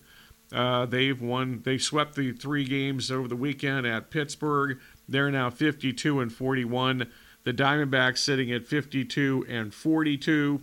[0.52, 1.62] Uh, they've won.
[1.64, 4.78] They swept the three games over the weekend at Pittsburgh.
[5.08, 7.10] They're now 52 and 41.
[7.44, 10.60] The Diamondbacks sitting at 52 and 42.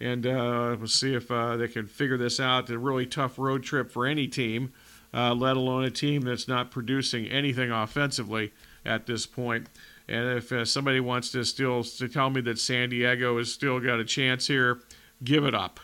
[0.00, 2.70] And uh, we'll see if uh, they can figure this out.
[2.70, 4.72] A really tough road trip for any team,
[5.12, 8.52] uh, let alone a team that's not producing anything offensively
[8.84, 9.68] at this point.
[10.10, 13.78] And if uh, somebody wants to still to tell me that San Diego has still
[13.78, 14.80] got a chance here,
[15.22, 15.78] give it up.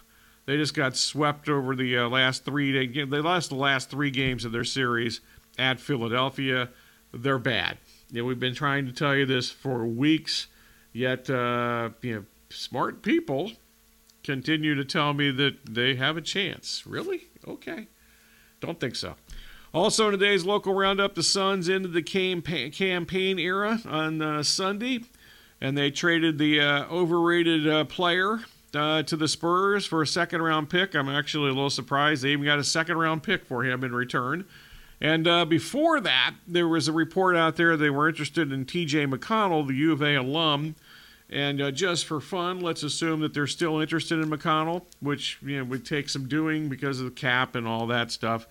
[0.46, 2.72] They just got swept over the uh, last three.
[2.72, 5.20] They, they lost the last three games of their series
[5.58, 6.70] at Philadelphia.
[7.14, 7.78] They're bad.
[8.10, 10.48] You know, we've been trying to tell you this for weeks,
[10.92, 13.52] yet uh, you know, smart people
[14.24, 16.84] continue to tell me that they have a chance.
[16.84, 17.28] Really?
[17.46, 17.86] Okay.
[18.60, 19.14] Don't think so.
[19.74, 24.42] Also, in today's local roundup, the Suns ended the Cam Payne, campaign era on uh,
[24.42, 25.00] Sunday,
[25.60, 28.40] and they traded the uh, overrated uh, player
[28.74, 30.94] uh, to the Spurs for a second round pick.
[30.94, 33.94] I'm actually a little surprised they even got a second round pick for him in
[33.94, 34.46] return.
[35.00, 39.12] And uh, before that, there was a report out there they were interested in TJ
[39.12, 40.74] McConnell, the U of A alum.
[41.28, 45.58] And uh, just for fun, let's assume that they're still interested in McConnell, which you
[45.58, 48.46] know would take some doing because of the cap and all that stuff.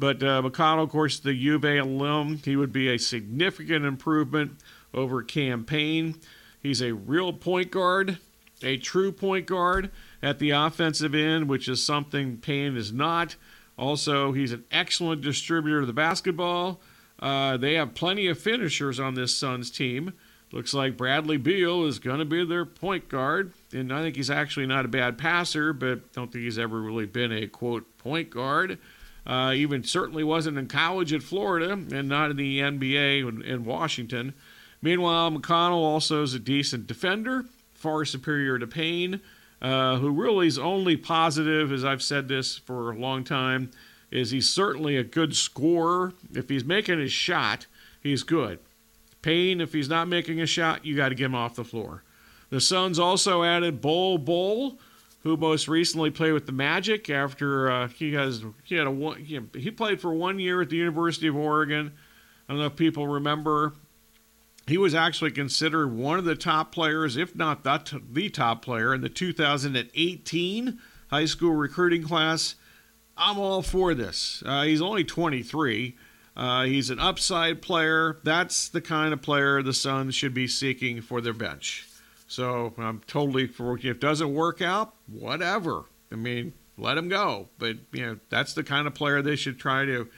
[0.00, 3.84] But uh, McConnell, of course, the U of A alum, he would be a significant
[3.84, 4.52] improvement
[4.94, 6.14] over Cam Payne.
[6.58, 8.16] He's a real point guard,
[8.62, 9.90] a true point guard
[10.22, 13.36] at the offensive end, which is something Payne is not.
[13.76, 16.80] Also, he's an excellent distributor of the basketball.
[17.18, 20.14] Uh, they have plenty of finishers on this Suns team.
[20.50, 23.52] Looks like Bradley Beal is going to be their point guard.
[23.70, 27.06] And I think he's actually not a bad passer, but don't think he's ever really
[27.06, 28.78] been a quote point guard.
[29.26, 33.64] Uh, even certainly wasn't in college at Florida and not in the NBA in, in
[33.64, 34.34] Washington.
[34.82, 39.20] Meanwhile, McConnell also is a decent defender, far superior to Payne
[39.62, 43.70] uh, who really is only positive, as I've said this for a long time,
[44.10, 46.12] is he's certainly a good scorer.
[46.34, 47.66] If he's making his shot,
[48.02, 48.58] he's good.
[49.22, 52.02] Payne, if he's not making a shot, you got to get him off the floor.
[52.48, 54.78] The Suns also added Bull Bol,
[55.22, 59.18] who most recently played with the Magic after uh, he has he had a one,
[59.18, 61.92] he, he played for one year at the University of Oregon.
[62.48, 63.74] I don't know if people remember
[64.66, 68.94] he was actually considered one of the top players, if not the, the top player,
[68.94, 70.78] in the 2018
[71.08, 72.54] high school recruiting class.
[73.16, 74.42] I'm all for this.
[74.46, 75.96] Uh, he's only 23.
[76.36, 78.18] Uh, he's an upside player.
[78.22, 81.89] That's the kind of player the Suns should be seeking for their bench.
[82.30, 85.84] So I'm totally for if it doesn't work out, whatever.
[86.12, 87.48] I mean, let him go.
[87.58, 90.08] But you know, that's the kind of player they should try to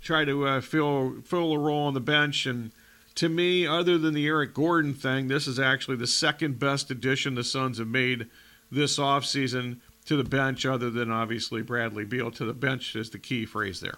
[0.00, 2.72] try to uh, fill fill a role on the bench and
[3.16, 7.34] to me, other than the Eric Gordon thing, this is actually the second best addition
[7.34, 8.28] the Suns have made
[8.70, 12.30] this offseason to the bench, other than obviously Bradley Beal.
[12.30, 13.96] To the bench is the key phrase there.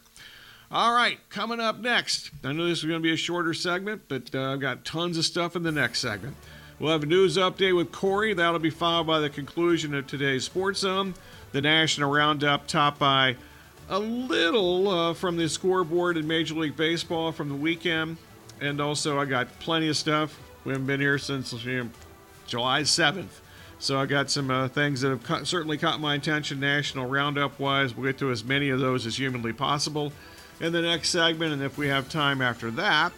[0.71, 2.31] All right, coming up next.
[2.43, 5.19] I know this is going to be a shorter segment, but uh, I've got tons
[5.19, 6.35] of stuff in the next segment.
[6.81, 8.35] We'll have a news update with Corey.
[8.35, 11.15] That'll be followed by the conclusion of today's Sports Zone.
[11.53, 13.37] The National Roundup, topped by
[13.89, 18.17] a little uh, from the scoreboard in Major League Baseball from the weekend
[18.61, 20.39] and also I got plenty of stuff.
[20.65, 21.91] We haven't been here since you know,
[22.47, 23.41] July 7th.
[23.79, 27.97] So I got some uh, things that have certainly caught my attention national roundup wise.
[27.97, 30.13] We'll get to as many of those as humanly possible
[30.61, 31.55] in the next segment.
[31.55, 33.13] And if we have time after that,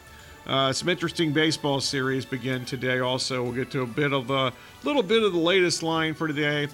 [0.46, 2.98] uh, some interesting baseball series begin today.
[3.00, 4.52] Also, we'll get to a bit of a
[4.84, 6.68] little bit of the latest line for today.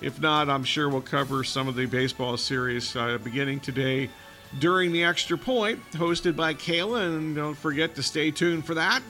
[0.00, 4.10] If not, I'm sure we'll cover some of the baseball series uh, beginning today
[4.58, 7.16] during the extra point, hosted by Kayla.
[7.16, 9.02] And don't forget to stay tuned for that.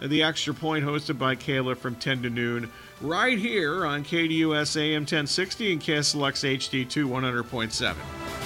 [0.00, 2.70] The extra point hosted by Kayla from 10 to noon,
[3.02, 8.39] right here on KDUS AM 1060 and KSLX HD2 100.7.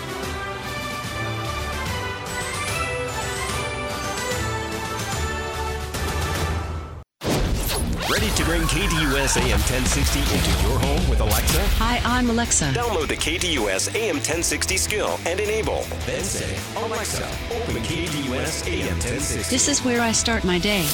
[8.85, 11.59] KDUS AM 1060 into your home with Alexa?
[11.78, 12.66] Hi, I'm Alexa.
[12.66, 15.85] Download the KDUS AM 1060 skill and enable.
[16.05, 19.49] Then say, Alexa, open KDUS AM 1060.
[19.49, 20.87] This is where I start my day.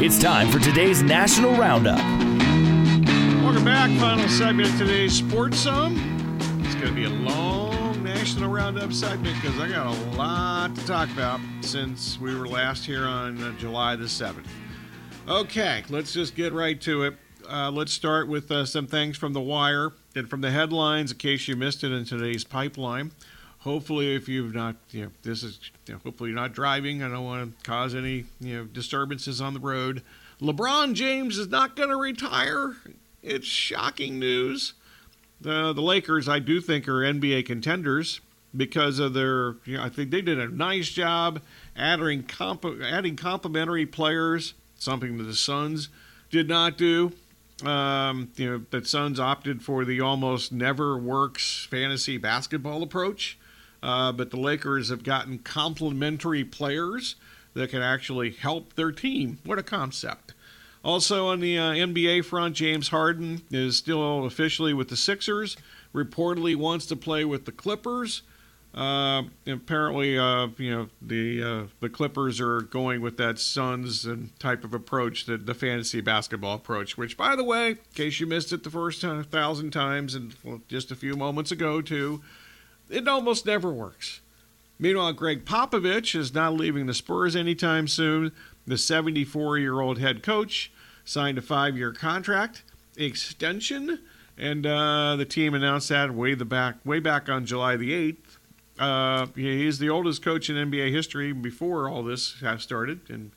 [0.00, 1.98] It's time for today's National Roundup.
[3.42, 3.90] Welcome back.
[3.98, 5.96] Final segment of today's Sports Zone.
[6.64, 7.69] It's going to be a long
[8.40, 12.86] National Roundup segment because I got a lot to talk about since we were last
[12.86, 14.46] here on uh, July the 7th.
[15.28, 17.16] Okay, let's just get right to it.
[17.46, 21.18] Uh, let's start with uh, some things from the wire and from the headlines in
[21.18, 23.12] case you missed it in today's pipeline.
[23.58, 27.02] Hopefully, if you've not, you know, this is, you know, hopefully you're not driving.
[27.02, 30.02] I don't want to cause any, you know, disturbances on the road.
[30.40, 32.74] LeBron James is not going to retire.
[33.22, 34.72] It's shocking news.
[35.42, 38.22] The the Lakers, I do think, are NBA contenders
[38.56, 39.56] because of their.
[39.64, 41.40] You know, I think they did a nice job
[41.76, 45.88] adding comp- adding complementary players, something that the Suns
[46.30, 47.12] did not do.
[47.64, 53.38] Um, you know, that Suns opted for the almost never works fantasy basketball approach.
[53.82, 57.16] Uh, but the Lakers have gotten complementary players
[57.54, 59.38] that can actually help their team.
[59.44, 60.34] What a concept.
[60.82, 65.56] Also on the uh, NBA front, James Harden is still officially with the Sixers.
[65.94, 68.22] Reportedly wants to play with the Clippers.
[68.72, 74.38] Uh, apparently, uh, you know the uh, the Clippers are going with that Suns and
[74.38, 76.96] type of approach, the, the fantasy basketball approach.
[76.96, 80.34] Which, by the way, in case you missed it the first thousand times and
[80.68, 82.22] just a few moments ago too,
[82.88, 84.20] it almost never works.
[84.78, 88.32] Meanwhile, Gregg Popovich is not leaving the Spurs anytime soon.
[88.66, 90.72] The 74 year old head coach
[91.04, 92.62] signed a five year contract
[92.96, 93.98] extension,
[94.38, 98.29] and uh, the team announced that way the back way back on July the 8th.
[98.80, 103.30] Uh, he's the oldest coach in NBA history before all this has started, and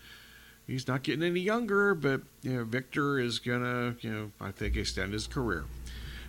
[0.65, 1.93] he's not getting any younger.
[1.93, 5.65] But you know, Victor is gonna, you know, I think extend his career.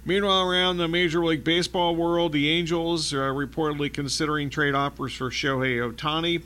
[0.05, 5.31] Meanwhile, around the Major League Baseball world, the Angels are reportedly considering trade offers for
[5.31, 6.43] Shohei Ohtani.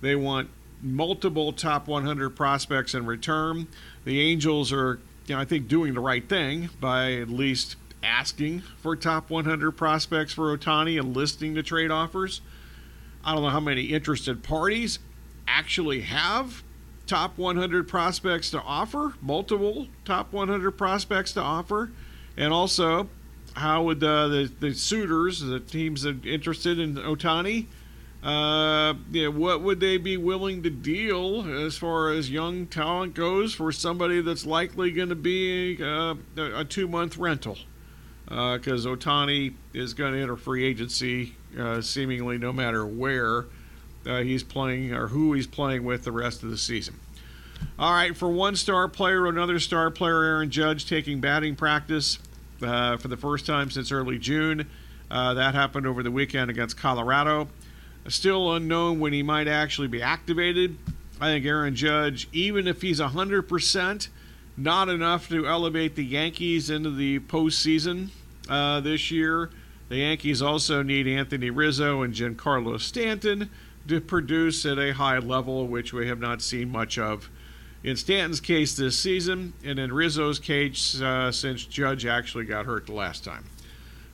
[0.00, 0.48] They want
[0.80, 3.66] multiple top 100 prospects in return.
[4.04, 8.62] The Angels are, you know, I think, doing the right thing by at least asking
[8.80, 12.40] for top 100 prospects for Ohtani and listing the trade offers.
[13.24, 14.98] I don't know how many interested parties
[15.46, 16.62] actually have
[17.06, 21.90] top 100 prospects to offer, multiple top 100 prospects to offer.
[22.36, 23.08] And also,
[23.54, 27.66] how would the the suitors, the teams that interested in Ohtani,
[28.22, 33.54] uh, yeah, what would they be willing to deal as far as young talent goes
[33.54, 37.58] for somebody that's likely going to be uh, a two month rental?
[38.24, 43.46] Because uh, Ohtani is going to enter free agency uh, seemingly no matter where
[44.06, 46.98] uh, he's playing or who he's playing with the rest of the season.
[47.78, 52.18] All right, for one star player, another star player, Aaron Judge, taking batting practice
[52.62, 54.68] uh, for the first time since early June.
[55.10, 57.48] Uh, that happened over the weekend against Colorado.
[58.08, 60.76] Still unknown when he might actually be activated.
[61.20, 64.08] I think Aaron Judge, even if he's 100%,
[64.56, 68.08] not enough to elevate the Yankees into the postseason
[68.48, 69.50] uh, this year.
[69.88, 73.50] The Yankees also need Anthony Rizzo and Giancarlo Stanton
[73.88, 77.28] to produce at a high level, which we have not seen much of
[77.84, 82.86] in Stanton's case this season, and in Rizzo's case uh, since Judge actually got hurt
[82.86, 83.44] the last time.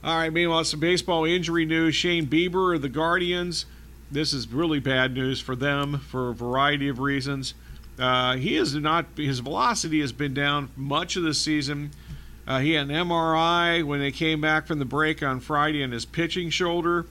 [0.03, 1.95] All right, meanwhile, some baseball injury news.
[1.95, 3.66] Shane Bieber of the Guardians.
[4.11, 7.55] This is really bad news for them for a variety of reasons.
[7.99, 11.90] Uh, he is not, his velocity has been down much of the season.
[12.46, 15.92] Uh, he had an MRI when they came back from the break on Friday in
[15.92, 17.07] his pitching shoulder.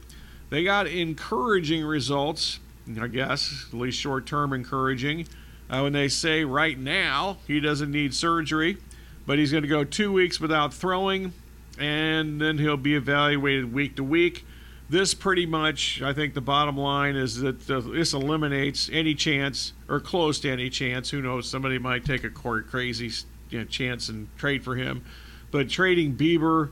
[0.49, 2.59] They got encouraging results,
[2.99, 5.27] I guess, at least short term encouraging
[5.69, 8.77] uh, when they say right now he doesn't need surgery,
[9.25, 11.33] but he's going to go two weeks without throwing,
[11.77, 14.45] and then he'll be evaluated week to week.
[14.89, 19.73] This pretty much, I think, the bottom line is that uh, this eliminates any chance,
[19.89, 21.09] or close to any chance.
[21.09, 21.49] Who knows?
[21.49, 23.11] Somebody might take a court crazy
[23.49, 25.03] you know, chance and trade for him,
[25.51, 26.69] but trading Bieber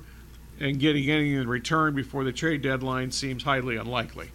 [0.59, 4.31] and getting anything in return before the trade deadline seems highly unlikely.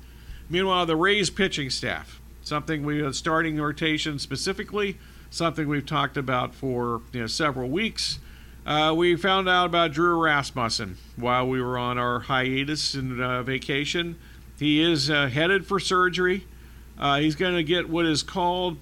[0.51, 4.99] Meanwhile, the Rays pitching staff something we are starting rotation specifically,
[5.31, 8.19] something we've talked about for you know, several weeks.
[8.71, 13.43] Uh, we found out about Drew Rasmussen while we were on our hiatus and uh,
[13.43, 14.17] vacation.
[14.61, 16.47] He is uh, headed for surgery.
[16.97, 18.79] Uh, he's going to get what is called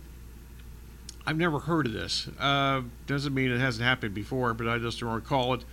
[1.26, 2.28] I've never heard of this.
[2.38, 5.64] Uh, doesn't mean it hasn't happened before, but I just don't recall it.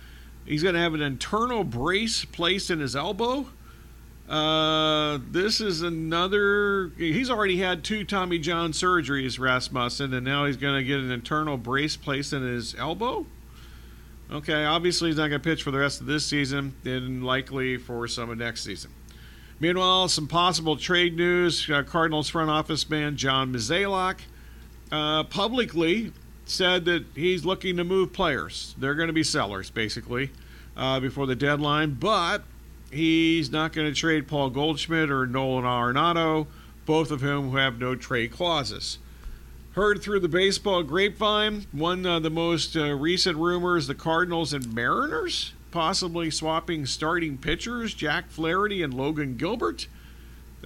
[0.46, 3.48] He's going to have an internal brace placed in his elbow
[4.26, 6.90] Uh, this is another.
[6.96, 11.10] He's already had two Tommy John surgeries, Rasmussen, and now he's going to get an
[11.10, 13.26] internal brace placed in his elbow.
[14.30, 17.76] Okay, obviously he's not going to pitch for the rest of this season, and likely
[17.76, 18.90] for some of next season.
[19.60, 21.70] Meanwhile, some possible trade news.
[21.70, 24.18] Uh, Cardinals front office man John Mozeliak
[24.90, 26.12] uh, publicly
[26.44, 28.74] said that he's looking to move players.
[28.78, 30.30] They're going to be sellers, basically,
[30.76, 32.42] uh, before the deadline, but
[32.90, 36.48] he's not going to trade Paul Goldschmidt or Nolan Arenado,
[36.84, 38.98] both of whom have no trade clauses.
[39.76, 44.72] Heard through the baseball grapevine, one of the most uh, recent rumors the Cardinals and
[44.72, 49.86] Mariners possibly swapping starting pitchers, Jack Flaherty and Logan Gilbert.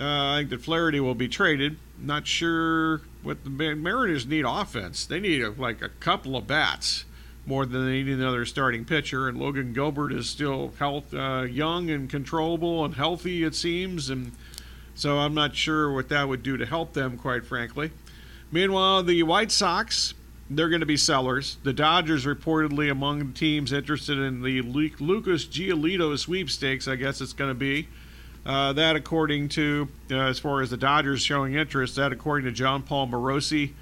[0.00, 1.76] Uh, I think that Flaherty will be traded.
[1.98, 5.04] Not sure what the Mariners need offense.
[5.06, 7.04] They need a, like a couple of bats
[7.46, 9.28] more than they need another starting pitcher.
[9.28, 14.08] And Logan Gilbert is still health, uh, young and controllable and healthy, it seems.
[14.08, 14.30] And
[14.94, 17.90] so I'm not sure what that would do to help them, quite frankly.
[18.52, 20.14] Meanwhile, the White Sox,
[20.48, 21.58] they're going to be sellers.
[21.62, 27.32] The Dodgers reportedly among the teams interested in the Lucas Giolito sweepstakes, I guess it's
[27.32, 27.88] going to be.
[28.44, 32.52] Uh, that, according to, uh, as far as the Dodgers showing interest, that according to
[32.52, 33.72] Jon Paul Morosi.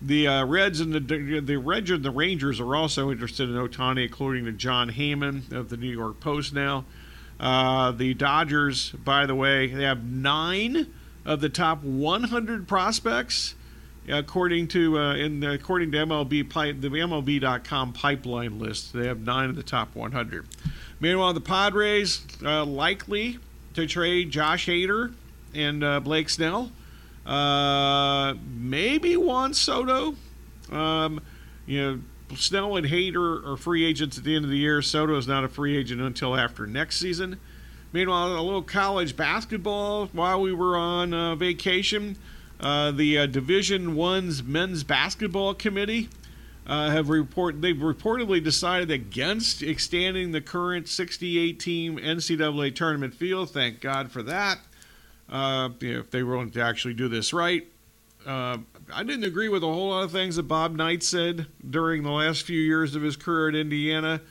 [0.00, 4.04] The uh, Reds and the the Reds and the Rangers are also interested in Ohtani,
[4.04, 6.52] according to Jon Heyman of the New York Post.
[6.52, 6.84] Now,
[7.40, 10.92] uh, the Dodgers, by the way, they have nine
[11.24, 13.54] of the top 100 prospects
[14.08, 19.50] according to uh, in the, according to MLB the MLB.com pipeline list, they have nine
[19.50, 20.46] of the top 100.
[21.00, 23.38] Meanwhile, the Padres uh, likely
[23.74, 25.12] to trade Josh Hader
[25.54, 26.70] and uh, Blake Snell.
[27.26, 30.14] Uh, maybe Juan Soto.
[30.70, 31.20] Um,
[31.66, 32.00] you know,
[32.36, 34.82] Snell and Hader are free agents at the end of the year.
[34.82, 37.38] Soto is not a free agent until after next season.
[37.92, 42.16] Meanwhile, a little college basketball while we were on uh, vacation.
[42.64, 46.08] Uh, the uh, Division One's men's basketball committee
[46.66, 53.50] uh, have report they've reportedly decided against extending the current 68 team NCAA tournament field.
[53.50, 54.60] Thank God for that.
[55.28, 57.66] Uh, if they were to actually do this right.
[58.26, 58.56] Uh,
[58.90, 62.10] I didn't agree with a whole lot of things that Bob Knight said during the
[62.10, 64.22] last few years of his career at Indiana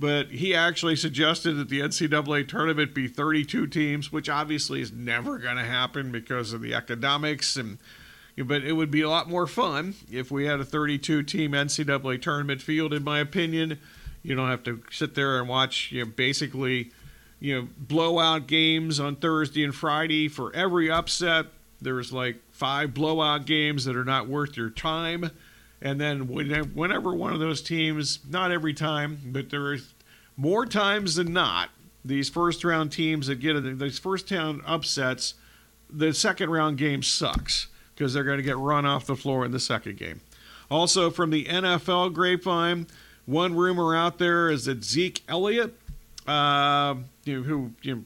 [0.00, 5.36] but he actually suggested that the NCAA tournament be 32 teams, which obviously is never
[5.36, 7.78] going to happen because of the economics and
[8.38, 12.22] but it would be a lot more fun if we had a 32 team NCAA
[12.22, 13.78] tournament field in my opinion.
[14.22, 16.90] You don't have to sit there and watch you know, basically
[17.38, 21.46] you know blowout games on Thursday and Friday for every upset.
[21.82, 25.30] There's like five blowout games that are not worth your time
[25.82, 29.78] and then whenever one of those teams, not every time, but there are
[30.36, 31.70] more times than not,
[32.04, 35.34] these first round teams that get these first round upsets,
[35.88, 39.52] the second round game sucks because they're going to get run off the floor in
[39.52, 40.20] the second game.
[40.70, 42.86] Also, from the NFL grapevine,
[43.26, 45.74] one rumor out there is that Zeke Elliott,
[46.26, 48.04] uh, you who you,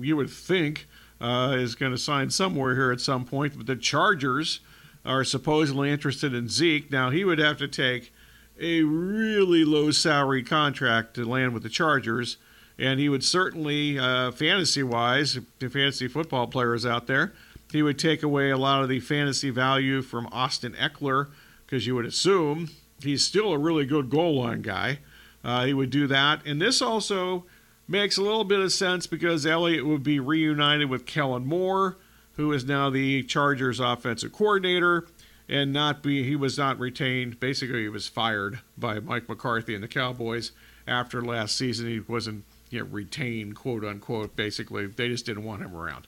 [0.00, 0.86] you would think
[1.20, 4.60] uh, is going to sign somewhere here at some point, but the Chargers
[5.04, 6.90] are supposedly interested in Zeke.
[6.90, 8.12] Now, he would have to take
[8.60, 12.36] a really low salary contract to land with the Chargers,
[12.78, 17.32] and he would certainly, uh, fantasy wise, to fantasy football players out there,
[17.70, 21.28] he would take away a lot of the fantasy value from Austin Ekeler
[21.66, 22.70] because you would assume
[23.02, 25.00] he's still a really good goal line guy.
[25.44, 26.44] Uh, he would do that.
[26.46, 27.44] And this also
[27.86, 31.96] makes a little bit of sense because Elliott would be reunited with Kellen Moore
[32.38, 35.06] who is now the Chargers offensive coordinator
[35.48, 37.38] and not be he was not retained.
[37.40, 40.52] Basically, he was fired by Mike McCarthy and the Cowboys
[40.86, 41.88] after last season.
[41.88, 44.36] He wasn't you know, retained, quote unquote.
[44.36, 46.06] Basically, they just didn't want him around.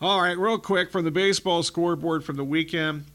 [0.00, 3.06] All right, real quick from the baseball scoreboard from the weekend.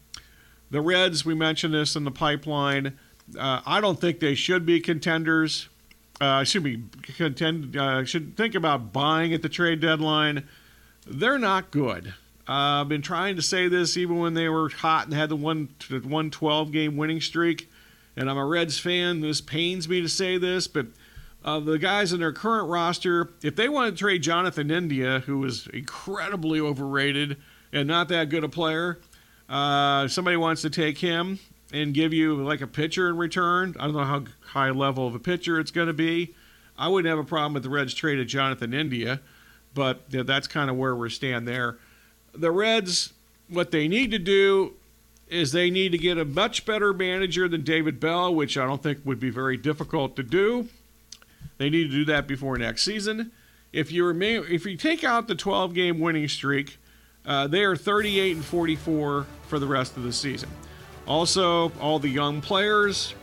[0.70, 2.98] The Reds, we mentioned this in the pipeline.
[3.38, 5.68] Uh, I don't think they should be contenders.
[6.20, 6.82] Uh, should be
[7.16, 7.76] contend.
[7.76, 10.48] Uh, should think about buying at the trade deadline.
[11.06, 12.14] They're not good.
[12.48, 15.36] Uh, I've been trying to say this even when they were hot and had the
[15.36, 17.70] one the 112 game winning streak.
[18.16, 19.20] And I'm a Reds fan.
[19.20, 20.86] This pains me to say this, but
[21.44, 25.44] uh, the guys in their current roster, if they want to trade Jonathan India, who
[25.44, 27.36] is incredibly overrated
[27.72, 28.98] and not that good a player,
[29.48, 31.38] uh, somebody wants to take him
[31.70, 33.76] and give you like a pitcher in return.
[33.78, 36.34] I don't know how high level of a pitcher it's going to be.
[36.78, 39.20] I wouldn't have a problem with the Reds traded Jonathan India,
[39.74, 41.78] but that's kind of where we stand there
[42.38, 43.12] the Reds,
[43.48, 44.74] what they need to do
[45.28, 48.82] is they need to get a much better manager than David Bell, which I don't
[48.82, 50.68] think would be very difficult to do.
[51.58, 53.32] They need to do that before next season.
[53.72, 56.78] if you remain, if you take out the 12 game winning streak,
[57.26, 60.48] uh, they are 38 and 44 for the rest of the season.
[61.06, 63.14] Also, all the young players,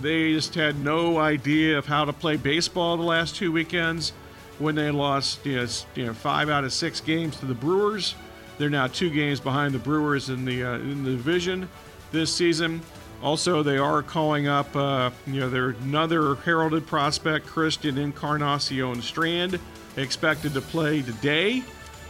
[0.00, 4.12] they just had no idea of how to play baseball the last two weekends
[4.58, 8.14] when they lost you know, five out of six games to the Brewers.
[8.58, 11.68] They're now two games behind the Brewers in the uh, in the division
[12.12, 12.80] this season.
[13.22, 19.60] Also, they are calling up, uh, you know, their another heralded prospect, Christian Encarnacion Strand,
[19.96, 21.62] expected to play today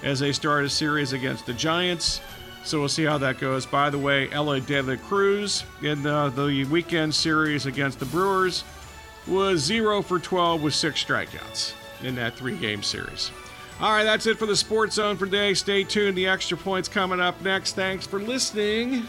[0.03, 2.21] as they start a series against the Giants.
[2.65, 3.67] So we'll see how that goes.
[3.67, 8.65] By the way, Elly De La Cruz in the, the weekend series against the Brewers
[9.27, 13.31] was 0 for 12 with six strikeouts in that three game series.
[13.83, 15.55] All right, that's it for the Sports Zone for today.
[15.55, 16.17] Stay tuned.
[16.17, 17.75] The extra points coming up next.
[17.75, 19.09] Thanks for listening.